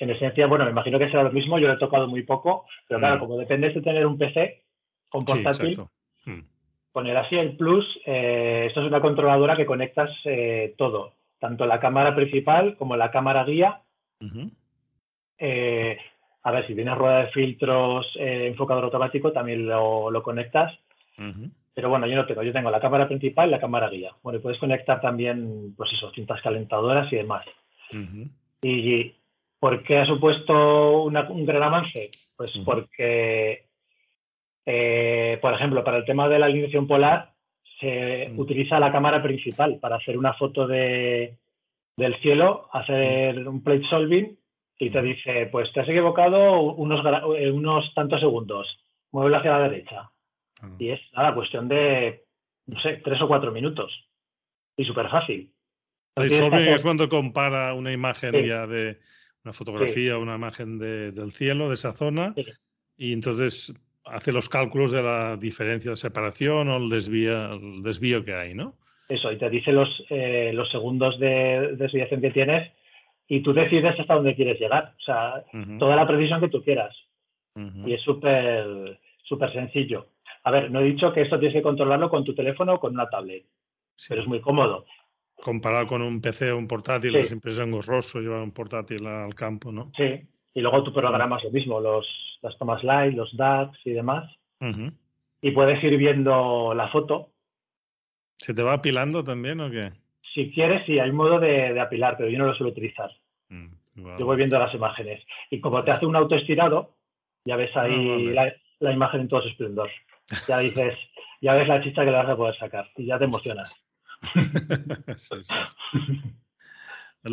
[0.00, 2.66] En esencia, bueno, me imagino que será lo mismo, yo lo he tocado muy poco,
[2.86, 3.18] pero claro, mm.
[3.18, 4.62] como depende de tener un PC
[5.08, 5.78] con portátil,
[6.24, 6.40] mm.
[6.92, 11.80] con el Asier Plus, eh, esto es una controladora que conectas eh, todo, tanto la
[11.80, 13.82] cámara principal como la cámara guía.
[15.38, 15.98] Eh,
[16.42, 20.72] a ver, si tienes rueda de filtros, enfocador automático, también lo, lo conectas.
[21.74, 24.12] Pero bueno, yo no tengo, yo tengo la cámara principal y la cámara guía.
[24.22, 27.44] Bueno, y puedes conectar también, pues eso, cintas calentadoras y demás.
[28.62, 29.14] ¿Y
[29.60, 32.10] por qué ha supuesto un gran avance?
[32.36, 33.66] Pues porque,
[34.66, 37.30] eh, por ejemplo, para el tema de la alineación polar,
[37.80, 41.36] se utiliza la cámara principal para hacer una foto de,
[41.96, 44.38] del cielo, hacer un plate solving
[44.78, 47.04] y te dice, pues te has equivocado unos,
[47.36, 48.66] eh, unos tantos segundos,
[49.10, 50.10] muévelo hacia la derecha.
[50.60, 50.70] Ah.
[50.78, 52.24] Y es nada, cuestión de,
[52.66, 53.92] no sé, tres o cuatro minutos.
[54.76, 55.52] Y súper fácil.
[56.16, 58.98] es cuando compara una imagen ya de
[59.44, 62.34] una fotografía, una imagen de, del cielo, de esa zona,
[62.96, 63.72] y entonces
[64.10, 68.54] hace los cálculos de la diferencia de separación o el desvío, el desvío que hay,
[68.54, 68.74] ¿no?
[69.08, 72.70] Eso, y te dice los, eh, los segundos de desviación que tienes
[73.26, 74.94] y tú decides hasta dónde quieres llegar.
[74.98, 75.44] O sea,
[75.78, 76.94] toda la precisión que tú quieras.
[77.84, 78.98] Y es súper
[79.28, 80.08] súper sencillo.
[80.44, 82.94] A ver, no he dicho que esto tienes que controlarlo con tu teléfono o con
[82.94, 83.44] una tablet,
[84.08, 84.86] pero es muy cómodo.
[85.36, 89.70] Comparado con un PC o un portátil, siempre es engorroso llevar un portátil al campo,
[89.70, 89.92] ¿no?
[89.96, 90.20] Sí,
[90.54, 92.06] y luego tu programa es lo mismo, los,
[92.42, 94.30] las tomas light, los DAX y demás.
[95.40, 97.30] Y puedes ir viendo la foto.
[98.36, 99.92] ¿Se te va apilando también o qué?
[100.34, 103.10] Si quieres, sí, hay modo de, apilar, pero yo no lo suelo utilizar.
[103.48, 103.68] Mm,
[104.18, 105.24] yo voy viendo las imágenes.
[105.50, 106.94] Y como te hace un auto estirado,
[107.44, 109.90] ya ves ahí ah, la, imagen en todo su esplendor
[110.46, 110.94] ya dices,
[111.40, 113.74] ya ves la chicha que le vas a poder sacar y ya te emocionas.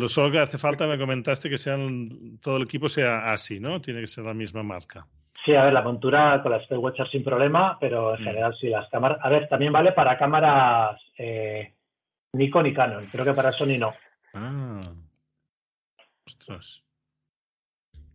[0.08, 3.80] solo que hace falta, me comentaste que sean, todo el equipo sea así, ¿no?
[3.80, 5.06] Tiene que ser la misma marca.
[5.44, 8.24] Sí, a ver, la montura con las Watcher sin problema, pero en mm.
[8.24, 9.18] general sí, las cámaras.
[9.22, 11.72] A ver, también vale para cámaras eh,
[12.32, 13.06] Nikon y Canon.
[13.12, 13.94] Creo que para Sony no.
[14.34, 14.80] Ah.
[16.26, 16.82] Ostras.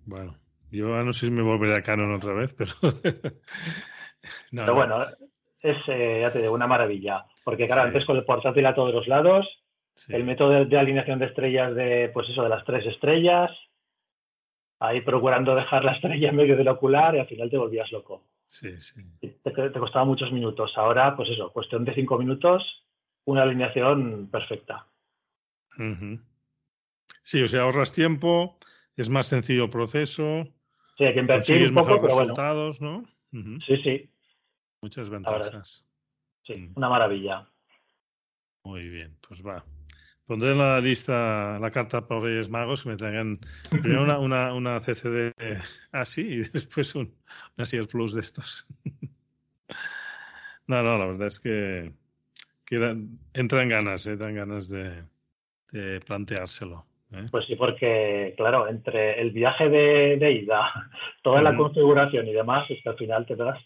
[0.06, 0.36] Bueno,
[0.72, 2.72] yo no sé si me volveré a Canon otra vez, pero
[4.52, 5.06] Pero bueno,
[5.62, 7.26] es, eh, ya te digo, una maravilla.
[7.44, 9.48] Porque claro, antes con el portátil a todos los lados,
[10.08, 13.52] el método de, alineación de estrellas de, pues eso, de las tres estrellas,
[14.80, 18.26] ahí procurando dejar la estrella en medio del ocular y al final te volvías loco.
[18.48, 19.02] Sí, sí.
[19.20, 20.74] Te, costaba muchos minutos.
[20.76, 22.64] Ahora, pues eso, cuestión de cinco minutos,
[23.26, 24.88] una alineación perfecta.
[27.24, 28.58] Sí, o sea, ahorras tiempo,
[28.98, 30.48] es más sencillo el proceso.
[30.98, 33.06] Sí, hay que invertir un poco, pero resultados, ¿no?
[33.32, 34.10] Sí, sí.
[34.82, 35.86] Muchas ventajas.
[36.44, 36.74] Sí, mm.
[36.76, 37.48] una maravilla.
[38.64, 39.64] Muy bien, pues va.
[40.26, 44.54] Pondré en la lista la carta para Reyes Magos que me traigan primero una, una,
[44.54, 45.34] una CCD
[45.92, 47.14] así y después un,
[47.58, 48.68] así Plus de estos.
[50.68, 51.92] no, no, la verdad es que,
[52.66, 52.98] que
[53.34, 55.04] entran ganas, eh, dan ganas de,
[55.72, 56.86] de planteárselo.
[57.14, 57.26] ¿eh?
[57.30, 60.72] Pues sí, porque, claro, entre el viaje de, ida,
[61.22, 63.60] toda la configuración y demás, es que al final te das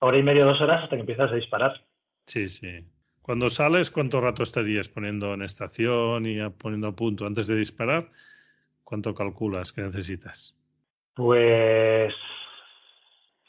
[0.00, 1.84] hora y media, dos horas hasta que empiezas a disparar.
[2.26, 2.84] Sí, sí.
[3.22, 8.08] Cuando sales, ¿cuánto rato estarías poniendo en estación y poniendo a punto antes de disparar?
[8.82, 10.56] ¿Cuánto calculas que necesitas?
[11.14, 12.12] Pues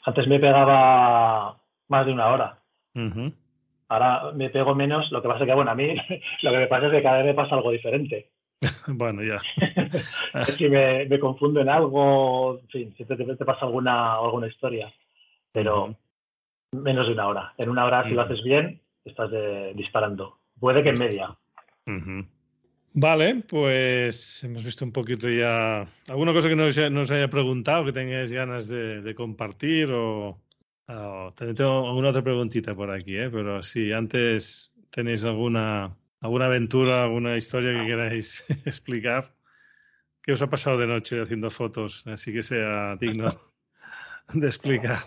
[0.06, 2.58] antes me pegaba más de una hora.
[3.88, 5.94] Ahora me pego menos, lo que pasa es que, bueno, a mí
[6.42, 8.30] lo que me pasa es que cada vez me pasa algo diferente.
[8.86, 9.42] bueno, ya.
[10.46, 14.92] es que me, confundo en algo, en fin, siempre te, pasa alguna, alguna historia,
[15.50, 15.96] pero
[16.70, 17.54] menos de una hora.
[17.58, 19.30] En una hora, si lo haces bien, estás
[19.74, 20.38] disparando.
[20.58, 21.36] Puede que en media.
[22.96, 25.86] Vale, pues hemos visto un poquito ya.
[26.08, 29.90] ¿Alguna cosa que nos, nos haya preguntado que tengáis ganas de, compartir?
[29.90, 30.40] O,
[30.86, 33.30] tengo alguna otra preguntita por aquí, ¿eh?
[33.30, 39.34] pero si antes tenéis alguna, alguna aventura, alguna historia que queráis explicar.
[40.22, 42.06] ¿Qué os ha pasado de noche haciendo fotos?
[42.06, 43.28] Así que sea digno
[44.32, 44.98] de explicar.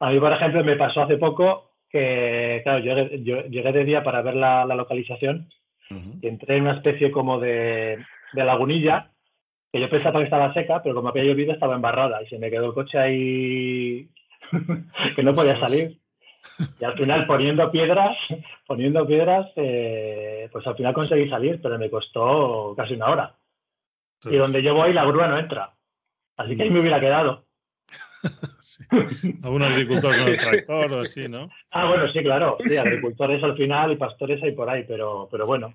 [0.00, 4.22] A mí, por ejemplo, me pasó hace poco que, claro, yo, llegué de día para
[4.22, 5.48] ver la, localización
[6.20, 9.12] y entré en una especie como de, lagunilla
[9.72, 12.50] que yo pensaba que estaba seca, pero como había llovido estaba embarrada y se me
[12.50, 14.08] quedó el coche ahí
[15.16, 15.98] que no podía salir.
[16.80, 18.16] Y al final poniendo piedras,
[18.66, 23.34] poniendo piedras, eh, pues al final conseguí salir, pero me costó casi una hora.
[24.24, 25.74] Y donde yo voy la grúa no entra.
[26.36, 27.45] Así que ahí me hubiera quedado.
[28.60, 28.84] sí.
[29.42, 31.48] Algún agricultor con el tractor o así, ¿no?
[31.70, 32.56] Ah, bueno, sí, claro.
[32.64, 35.74] Sí, agricultores al final y pastores hay por ahí, pero, pero bueno.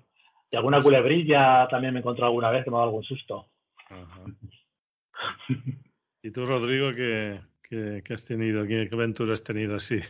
[0.50, 3.48] Y alguna culebrilla también me he encontrado alguna vez que me ha dado algún susto.
[6.22, 7.40] ¿Y tú, Rodrigo, qué,
[8.04, 8.66] qué, has tenido?
[8.66, 10.00] ¿Qué, aventuras has tenido así?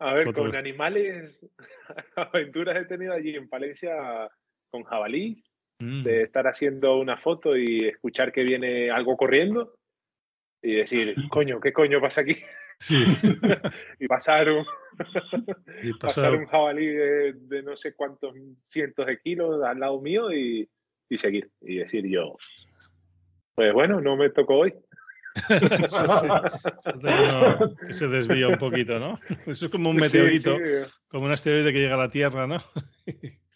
[0.00, 1.46] A, ver, con animales,
[2.16, 4.28] aventuras he tenido allí en Palencia
[4.70, 5.42] con jabalí,
[5.78, 6.02] mm.
[6.02, 9.74] de estar haciendo una foto y escuchar que viene algo corriendo
[10.64, 12.36] y decir, coño, ¿qué coño pasa aquí?
[12.78, 13.04] Sí.
[14.00, 14.64] y pasar un,
[16.00, 16.34] pasar...
[16.34, 18.34] un jabalí de, no sé cuántos
[18.64, 20.68] cientos de kilos al lado mío y,
[21.08, 21.50] y seguir.
[21.60, 22.36] Y decir yo,
[23.54, 24.74] pues bueno, no me tocó hoy.
[27.90, 29.18] se desvía un poquito, ¿no?
[29.46, 30.56] Eso es como un meteorito,
[31.08, 32.58] como un asteroide que llega a la Tierra, ¿no?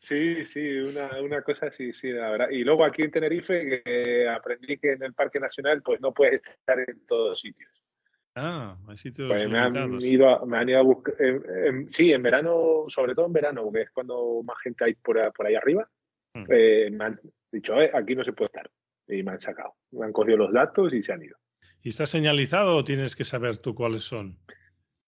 [0.08, 2.48] Sí, sí, una, una cosa así, sí, la verdad.
[2.50, 6.42] Y luego aquí en Tenerife que aprendí que en el Parque Nacional pues no puedes
[6.42, 7.70] estar en todos sitios.
[8.34, 11.14] Ah, hay sitios pues me han, ido a, me han ido a buscar,
[11.90, 15.46] sí, en verano, sobre todo en verano, porque es cuando más gente hay por, por
[15.46, 15.86] ahí arriba,
[16.32, 16.44] hmm.
[16.48, 17.20] eh, me han
[17.52, 18.70] dicho, eh, aquí no se puede estar.
[19.08, 21.36] Y me han sacado, me han cogido los datos y se han ido.
[21.82, 24.38] ¿Y está señalizado o tienes que saber tú cuáles son?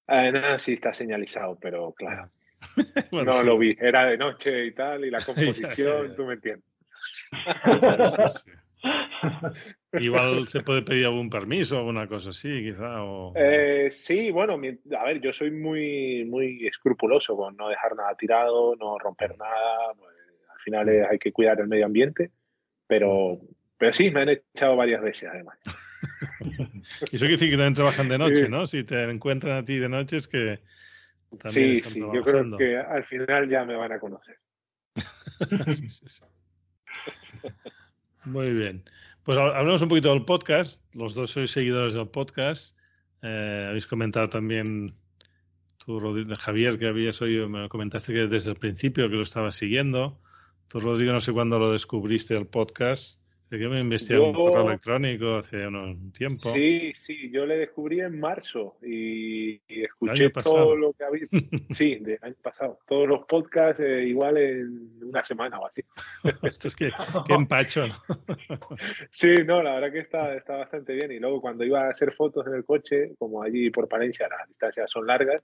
[0.08, 2.30] Eh, nada, sí está señalizado, pero claro.
[3.12, 6.64] no lo vi, era de noche y tal, y la composición, tú me entiendes.
[9.92, 13.02] Igual se puede pedir algún permiso, alguna cosa así, quizá.
[13.02, 13.32] O...
[13.36, 14.60] Eh, sí, bueno,
[14.98, 19.92] a ver, yo soy muy, muy escrupuloso con no dejar nada tirado, no romper nada.
[19.98, 20.14] Pues,
[20.48, 22.30] al final hay que cuidar el medio ambiente,
[22.86, 23.40] pero,
[23.76, 25.58] pero sí, me han echado varias veces además.
[26.40, 28.66] y eso quiere decir que también trabajan de noche, ¿no?
[28.66, 30.60] Si te encuentran a ti de noche es que
[31.38, 34.36] sí, sí, yo creo que al final ya me van a conocer.
[38.24, 38.84] Muy bien.
[39.22, 40.82] Pues hablemos un poquito del podcast.
[40.94, 42.76] Los dos sois seguidores del podcast.
[43.22, 44.86] Eh, habéis comentado también,
[45.78, 46.00] tú,
[46.38, 50.20] Javier, que habías oído, me comentaste que desde el principio que lo estabas siguiendo.
[50.68, 53.22] Tú, Rodrigo, no sé cuándo lo descubriste el podcast.
[53.50, 56.52] Sé que me investigué un correo electrónico hace un tiempo.
[56.54, 61.26] Sí, sí, yo le descubrí en marzo y, escuché todo lo que había.
[61.70, 62.78] Sí, de año pasado.
[62.86, 65.82] Todos los podcasts eh, igual en una semana o así.
[66.44, 66.92] Esto es que
[67.26, 67.86] qué empacho.
[69.10, 71.10] sí, no, la verdad que está, está bastante bien.
[71.10, 74.46] Y luego cuando iba a hacer fotos en el coche, como allí por Palencia las
[74.46, 75.42] distancias son largas,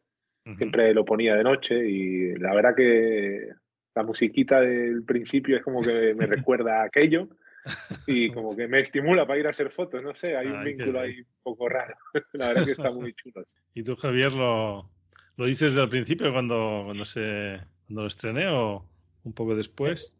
[0.56, 3.48] siempre lo ponía de noche y la verdad que
[3.96, 7.28] la musiquita del principio es como que me recuerda a aquello
[8.06, 11.00] y como que me estimula para ir a hacer fotos, no sé, hay un vínculo
[11.00, 11.94] ahí un poco raro.
[12.32, 13.42] La verdad que está muy chulo.
[13.74, 14.88] ¿Y tú, Javier, lo,
[15.36, 18.84] lo dices desde el principio cuando, cuando, se, cuando lo estrené o
[19.24, 20.16] un poco después?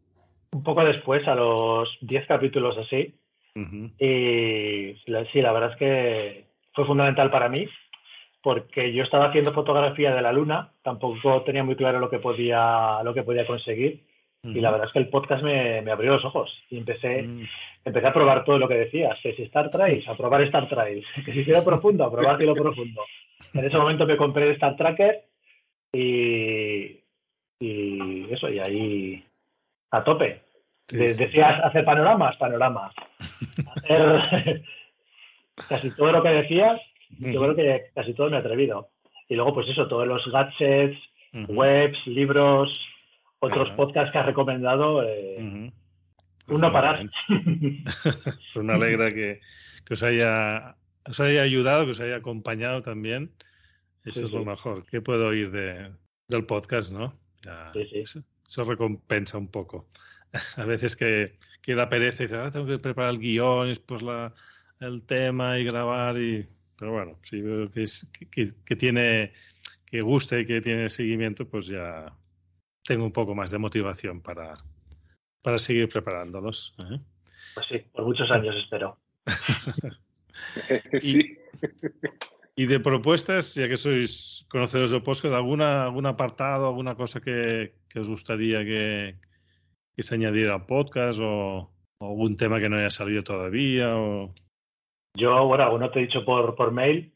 [0.51, 3.15] Un poco después, a los 10 capítulos así.
[3.99, 4.93] Y
[5.33, 7.67] sí, la verdad es que fue fundamental para mí
[8.47, 13.03] porque yo estaba haciendo fotografía de la luna, tampoco tenía muy claro lo que podía,
[13.03, 14.06] lo que podía conseguir.
[14.43, 17.47] Y la verdad es que el podcast me, abrió los ojos y empecé, mm.
[17.85, 21.05] empecé a probar todo lo que decías, que si Star Trails, a probar Star Trails,
[21.25, 23.03] que si cielo profundo, a probar cielo profundo.
[23.53, 25.23] En ese momento me compré Star Tracker
[25.91, 26.99] y,
[27.59, 29.23] y eso, y ahí
[29.91, 30.41] a tope.
[30.89, 32.93] Decías hacer panoramas, panoramas.
[33.75, 34.61] Hacer
[35.69, 36.79] casi todo lo que decías,
[37.19, 38.89] yo creo que casi todo me he atrevido.
[39.27, 40.97] Y luego, pues eso, todos los gadgets,
[41.49, 42.86] webs, libros,
[43.39, 45.03] otros podcasts que has recomendado.
[45.03, 45.71] Eh,
[46.47, 49.41] uno para pues me alegra que,
[49.89, 50.75] os, haya,
[51.05, 53.31] os haya ayudado, que os haya acompañado también.
[54.05, 54.85] Eso es lo mejor.
[54.85, 55.91] ¿Qué puedo oír de,
[56.27, 57.13] del podcast, no?
[57.73, 59.87] eso, recompensa un poco.
[60.57, 64.01] A veces que, que da pereza y dices, ah, tengo que preparar el guion, pues
[64.01, 64.33] la,
[64.79, 69.33] el tema y grabar y pero bueno, si veo que, es, que, tiene,
[69.85, 72.13] que guste y que tiene seguimiento, pues ya
[72.87, 74.57] tengo un poco más de motivación para,
[75.43, 76.73] para seguir preparándolos.
[76.79, 76.99] ¿eh?
[77.53, 78.97] Pues sí, por muchos años espero.
[81.01, 81.37] sí.
[82.55, 87.73] Y, de propuestas, ya que sois conocedores de podcast, ¿alguna, ¿algún apartado, alguna cosa que,
[87.93, 89.15] os gustaría que,
[89.97, 91.69] se añadiera al podcast o,
[91.99, 93.97] o, algún tema que no haya salido todavía?
[93.97, 94.33] O...
[95.15, 97.13] Yo, bueno, uno te he dicho por, por mail.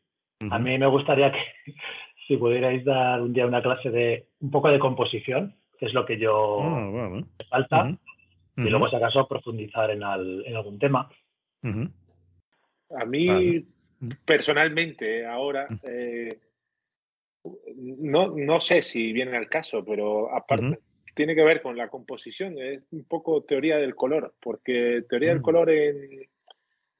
[0.50, 1.40] A mí me gustaría que
[2.28, 6.06] si pudierais dar un día una clase de un poco de composición, que es lo
[6.06, 7.98] que yo ah, me falta,
[8.56, 11.10] y luego si acaso profundizar en, en algún tema.
[11.64, 13.66] A mí,
[14.24, 16.40] personalmente, ahora, eh,
[17.76, 20.78] no, no sé si viene al caso, pero aparte,
[21.16, 25.40] tiene que ver con la composición, es un poco teoría del color, porque teoría del
[25.40, 25.44] mm.
[25.44, 26.30] color en,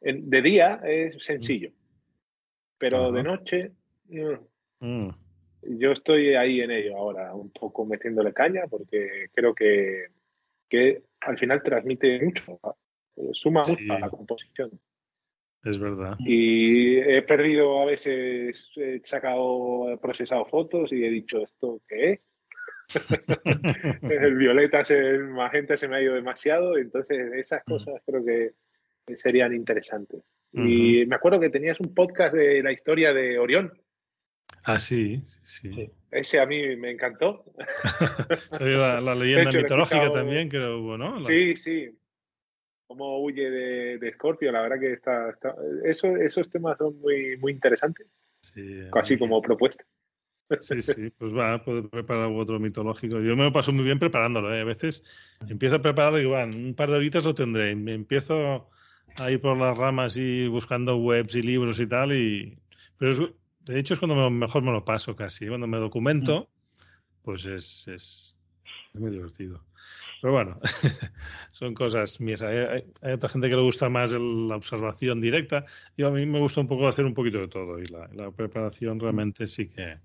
[0.02, 1.70] de día es sencillo,
[2.80, 3.74] pero de noche
[4.80, 5.10] mm.
[5.64, 10.08] Yo estoy ahí en ello ahora, un poco metiéndole caña porque creo que,
[10.68, 12.60] que al final transmite mucho,
[13.18, 14.72] eh, suma mucho a la composición.
[15.64, 16.16] Es verdad.
[16.20, 22.14] Y he perdido a veces, he sacado, he procesado fotos y he dicho, ¿esto qué
[22.14, 22.28] es?
[24.02, 27.72] el violeta, el magenta se me ha ido demasiado, entonces esas mm.
[27.72, 28.52] cosas creo que
[29.16, 30.24] serían interesantes.
[30.54, 33.72] Y me acuerdo que tenías un podcast de la historia de Orión.
[34.64, 37.44] Ah, sí, sí, Ese a mí me encantó.
[38.60, 41.24] la, leyenda mitológica también que hubo, ¿no?
[41.26, 41.90] Sí, sí.
[42.86, 45.32] Cómo huye de, de Scorpio, la verdad que está,
[45.86, 48.08] eso, esos temas son muy, muy interesantes.
[48.42, 49.84] Sí, Así como propuesta.
[50.60, 53.22] Sí, sí, pues va, a poder preparar otro mitológico.
[53.22, 54.54] Yo me lo paso muy bien preparándolo.
[54.54, 54.62] ¿eh?
[54.62, 55.04] A veces
[55.48, 57.74] empiezo a prepararlo y van, un par de horitas lo tendré.
[57.76, 58.70] Me empiezo
[59.18, 62.12] ahí por las ramas y buscando webs y libros y tal.
[62.12, 62.58] Y,
[62.98, 63.34] pero
[63.66, 65.48] de hecho es cuando mejor me lo paso casi.
[65.48, 66.50] Cuando me documento,
[67.24, 68.36] pues es, es,
[68.94, 69.64] muy divertido.
[70.22, 70.60] Pero bueno,
[71.52, 72.42] son cosas mías.
[72.42, 72.84] Hay,
[73.14, 75.66] otra gente que le gusta más la observación directa.
[75.98, 78.32] Yo a mí me gusta un poco hacer un poquito de todo y la, la
[78.32, 79.98] preparación realmente sí que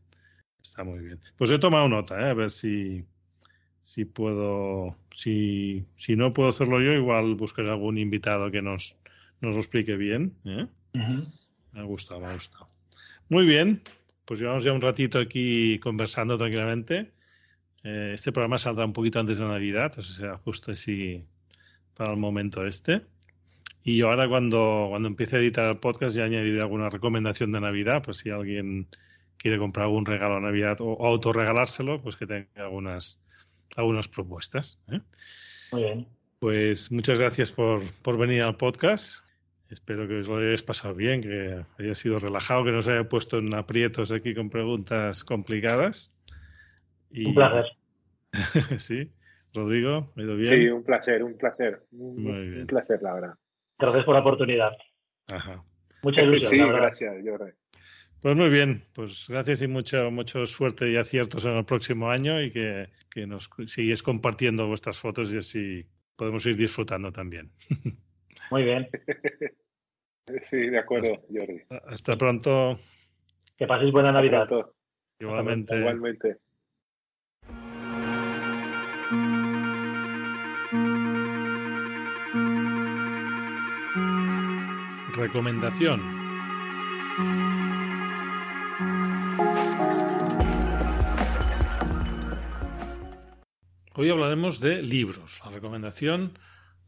[0.63, 1.21] está muy bien.
[1.37, 2.31] Pues he tomado nota, ¿eh?
[2.31, 3.05] a ver si,
[3.81, 8.97] si puedo, si, si no puedo hacerlo yo, igual buscaré algún invitado que nos,
[9.41, 10.35] nos lo explique bien.
[10.45, 10.67] ¿eh?
[11.73, 12.67] Me ha gustado, me ha gustado.
[13.29, 13.83] Muy bien,
[14.25, 17.13] pues llevamos ya un ratito aquí conversando tranquilamente.
[17.83, 21.25] Eh, este programa saldrá un poquito antes de Navidad, o sea, justo así
[21.95, 23.03] para el momento este.
[23.83, 27.61] Y yo ahora cuando, cuando empiece a editar el podcast ya añadiré alguna recomendación de
[27.61, 28.89] Navidad, pues si alguien
[29.37, 33.21] quiere comprar algún regalo a Navidad o autorregalárselo, pues que tenga algunas
[33.77, 34.79] algunas propuestas.
[34.91, 35.01] ¿eh?
[35.73, 36.07] Muy bien.
[36.39, 39.26] Pues muchas gracias por, por venir al podcast.
[39.71, 43.09] Espero que os lo hayáis pasado bien, que haya sido relajado, que no os haya
[43.09, 46.15] puesto en aprietos aquí con preguntas complicadas.
[47.11, 47.65] Un placer.
[48.79, 49.11] sí,
[49.53, 50.55] Rodrigo, ¿me ido bien?
[50.55, 51.83] Sí, un placer, un placer.
[51.93, 53.35] Un, placer, la verdad.
[53.79, 54.71] Gracias por la oportunidad.
[55.33, 55.65] Ajá.
[56.03, 56.51] Muchas gracias.
[56.51, 57.15] Sí, gracias,
[58.23, 62.43] pues muy bien, pues gracias y mucha mucho suerte y aciertos en el próximo año
[62.43, 65.87] y que, que nos sigues compartiendo vuestras fotos y así
[66.17, 67.53] podemos ir disfrutando también.
[68.51, 68.89] Muy bien.
[70.43, 71.63] Sí, de acuerdo, Jordi.
[71.87, 72.81] Hasta pronto.
[73.57, 74.49] Que paséis buena Navidad.
[75.21, 75.79] Igualmente.
[75.79, 76.39] Igualmente.
[85.15, 86.01] Recomendación.
[93.95, 95.41] Hoy hablaremos de libros.
[95.45, 96.37] La recomendación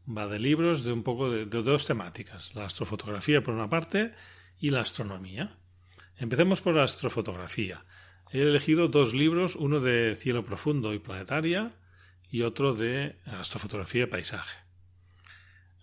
[0.09, 4.13] va de libros de un poco de, dos temáticas, la astrofotografía por una parte
[4.59, 5.57] y la astronomía.
[6.17, 7.85] Empecemos por astrofotografía.
[8.31, 11.73] He elegido dos libros, uno de cielo profundo y planetaria
[12.29, 14.57] y otro de astrofotografía y paisaje.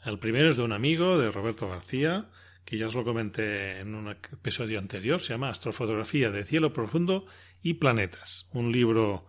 [0.04, 2.28] El primero es de un amigo, de Roberto García,
[2.64, 7.26] que ya os lo comenté en un episodio anterior, se llama Astrofotografía de cielo profundo
[7.62, 8.48] y planetas.
[8.52, 9.26] Un libro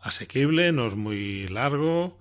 [0.00, 2.18] asequible, no es muy largo,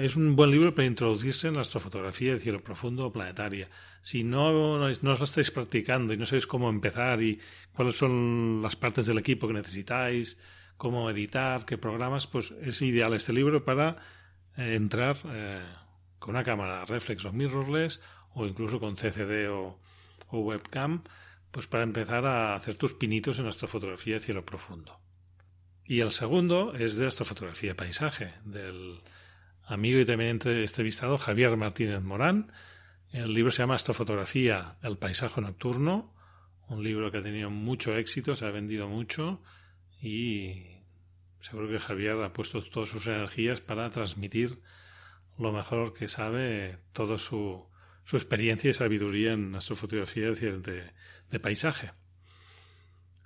[0.00, 3.68] es un buen libro para introducirse en la astrofotografía de cielo profundo o planetaria.
[4.02, 7.40] Si no, no os la estáis practicando y no sabéis cómo empezar y
[7.72, 10.38] cuáles son las partes del equipo que necesitáis,
[10.76, 13.96] cómo editar, qué programas, pues es ideal este libro para
[14.56, 15.62] eh, entrar eh,
[16.18, 18.00] con una cámara reflex o mirrorless
[18.34, 19.78] o incluso con CCD o,
[20.28, 21.04] o, webcam,
[21.50, 24.98] pues para empezar a hacer tus pinitos en astrofotografía de cielo profundo.
[25.84, 29.00] Y el segundo es de astrofotografía de paisaje, del
[29.66, 32.52] amigo y también entrevistado Javier Martínez Morán.
[33.10, 36.14] El libro se llama Astrofotografía, el paisaje nocturno,
[36.68, 39.42] un libro que ha tenido mucho éxito, se ha vendido mucho
[40.00, 40.64] y
[41.40, 44.60] seguro que Javier ha puesto todas sus energías para transmitir
[45.38, 47.66] lo mejor que sabe, toda su,
[48.04, 50.90] su experiencia y sabiduría en astrofotografía de,
[51.30, 51.92] de paisaje.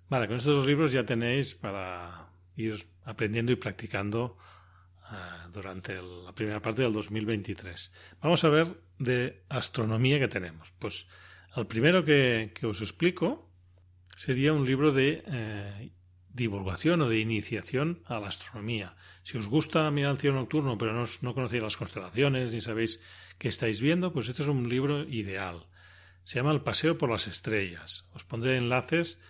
[0.08, 4.38] Vale, con estos dos libros ya tenéis para ir aprendiendo y practicando
[5.52, 7.92] Durante la primera parte del 2023.
[8.20, 10.72] Vamos a ver de astronomía que tenemos.
[10.78, 11.06] Pues
[11.56, 13.48] el primero que, os explico
[14.16, 15.90] sería un libro de eh,
[16.28, 18.96] divulgación o de iniciación a la astronomía.
[19.22, 23.00] Si os gusta mirar el cielo nocturno, pero no, no conocéis las constelaciones ni sabéis
[23.38, 25.66] qué estáis viendo, pues este es un libro ideal.
[26.24, 28.10] Se llama El Paseo por las Estrellas.
[28.12, 29.20] Os pondré enlaces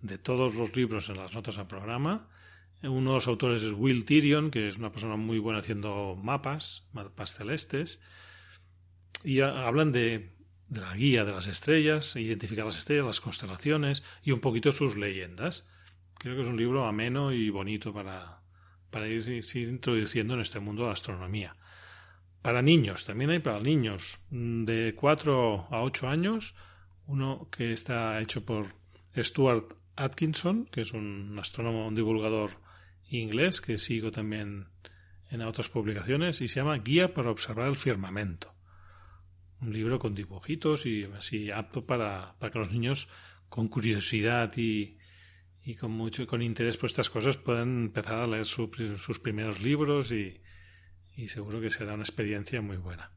[0.00, 2.28] de todos los libros en las notas al programa
[2.82, 6.88] uno de los autores es Will Tyrion, que es una persona muy buena haciendo mapas,
[6.92, 8.02] mapas celestes,
[9.24, 10.36] y hablan de,
[10.70, 15.68] la guía de las estrellas, identificar las estrellas, las constelaciones y un poquito sus leyendas.
[16.18, 18.40] Creo que es un libro ameno y bonito para,
[18.90, 19.22] para ir,
[19.54, 21.52] introduciendo en este mundo de la astronomía.
[22.42, 26.54] Para niños, también hay para niños de 4 a 8 años,
[27.06, 28.74] uno que está hecho por
[29.16, 32.50] Stuart Atkinson, que es un astrónomo, un divulgador
[33.08, 34.66] inglés que sigo también
[35.30, 38.52] en otras publicaciones y se llama Guía para observar el firmamento.
[39.60, 43.08] Un libro con dibujitos y así apto para, para que los niños
[43.48, 44.98] con curiosidad y,
[45.64, 50.12] y con mucho con interés por estas cosas puedan empezar a leer sus primeros libros
[50.12, 50.40] y,
[51.16, 53.10] y seguro que será una experiencia muy buena.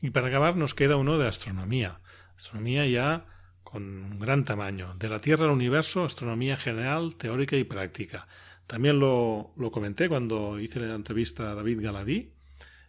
[0.00, 2.00] Y para acabar nos queda uno de astronomía.
[2.36, 3.26] Astronomía ya
[3.74, 4.94] con gran tamaño.
[5.00, 8.28] De la Tierra al universo, astronomía general, teórica y práctica.
[8.68, 12.30] También lo, lo comenté cuando hice la entrevista a David Galadí.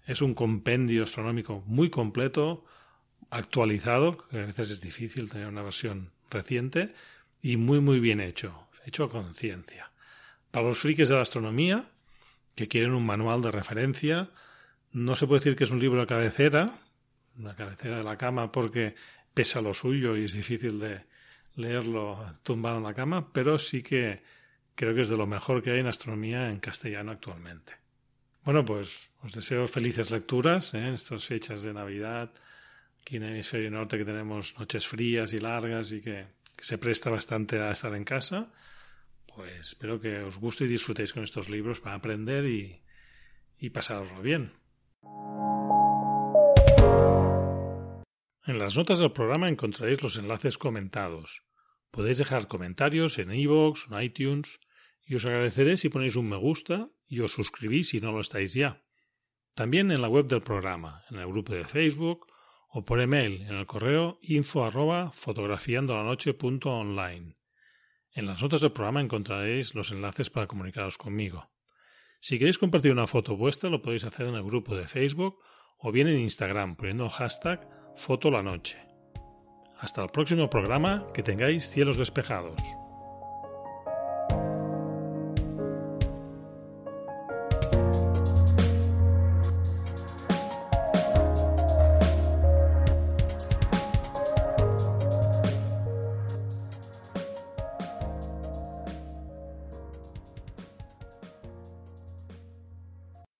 [0.05, 2.65] Es un compendio astronómico muy completo,
[3.31, 6.93] actualizado, que a veces es difícil tener una versión reciente,
[7.41, 9.89] y muy muy bien hecho, hecho a conciencia.
[10.51, 11.89] Para los frikis de la astronomía,
[12.53, 14.29] que quieren un manual de referencia,
[14.91, 16.77] no se puede decir que es un libro de cabecera,
[17.39, 18.93] una cabecera de la cama porque
[19.35, 21.03] pesa lo suyo y es difícil de
[21.55, 24.23] leerlo tumbado en la cama, pero sí que
[24.73, 27.73] creo que es de lo mejor que hay en astronomía en castellano actualmente.
[28.43, 30.79] Bueno, pues os deseo felices lecturas ¿eh?
[30.79, 32.31] en estas fechas de Navidad,
[33.01, 36.25] aquí en el hemisferio norte que tenemos noches frías y largas y que,
[36.57, 38.47] se presta bastante a estar en casa.
[39.35, 42.81] Pues espero que os guste y disfrutéis con estos libros para aprender y,
[43.59, 44.53] y pasároslo bien.
[48.47, 51.41] En las notas del programa encontraréis los enlaces comentados.
[51.89, 54.59] Podéis dejar comentarios en iVoox o en iTunes
[55.03, 58.53] y os agradeceré si ponéis un me gusta y os suscribís si no lo estáis
[58.53, 58.83] ya.
[59.55, 62.27] También en la web del programa, en el grupo de Facebook
[62.69, 67.37] o por email en el correo info arroba fotografiandolanoche.online.
[68.11, 71.49] En las notas del programa encontraréis los enlaces para comunicaros conmigo.
[72.19, 75.39] Si queréis compartir una foto vuestra lo podéis hacer en el grupo de Facebook
[75.79, 78.77] o bien en Instagram poniendo hashtag fotolanoche.
[79.79, 82.55] Hasta el próximo programa, que tengáis cielos despejados.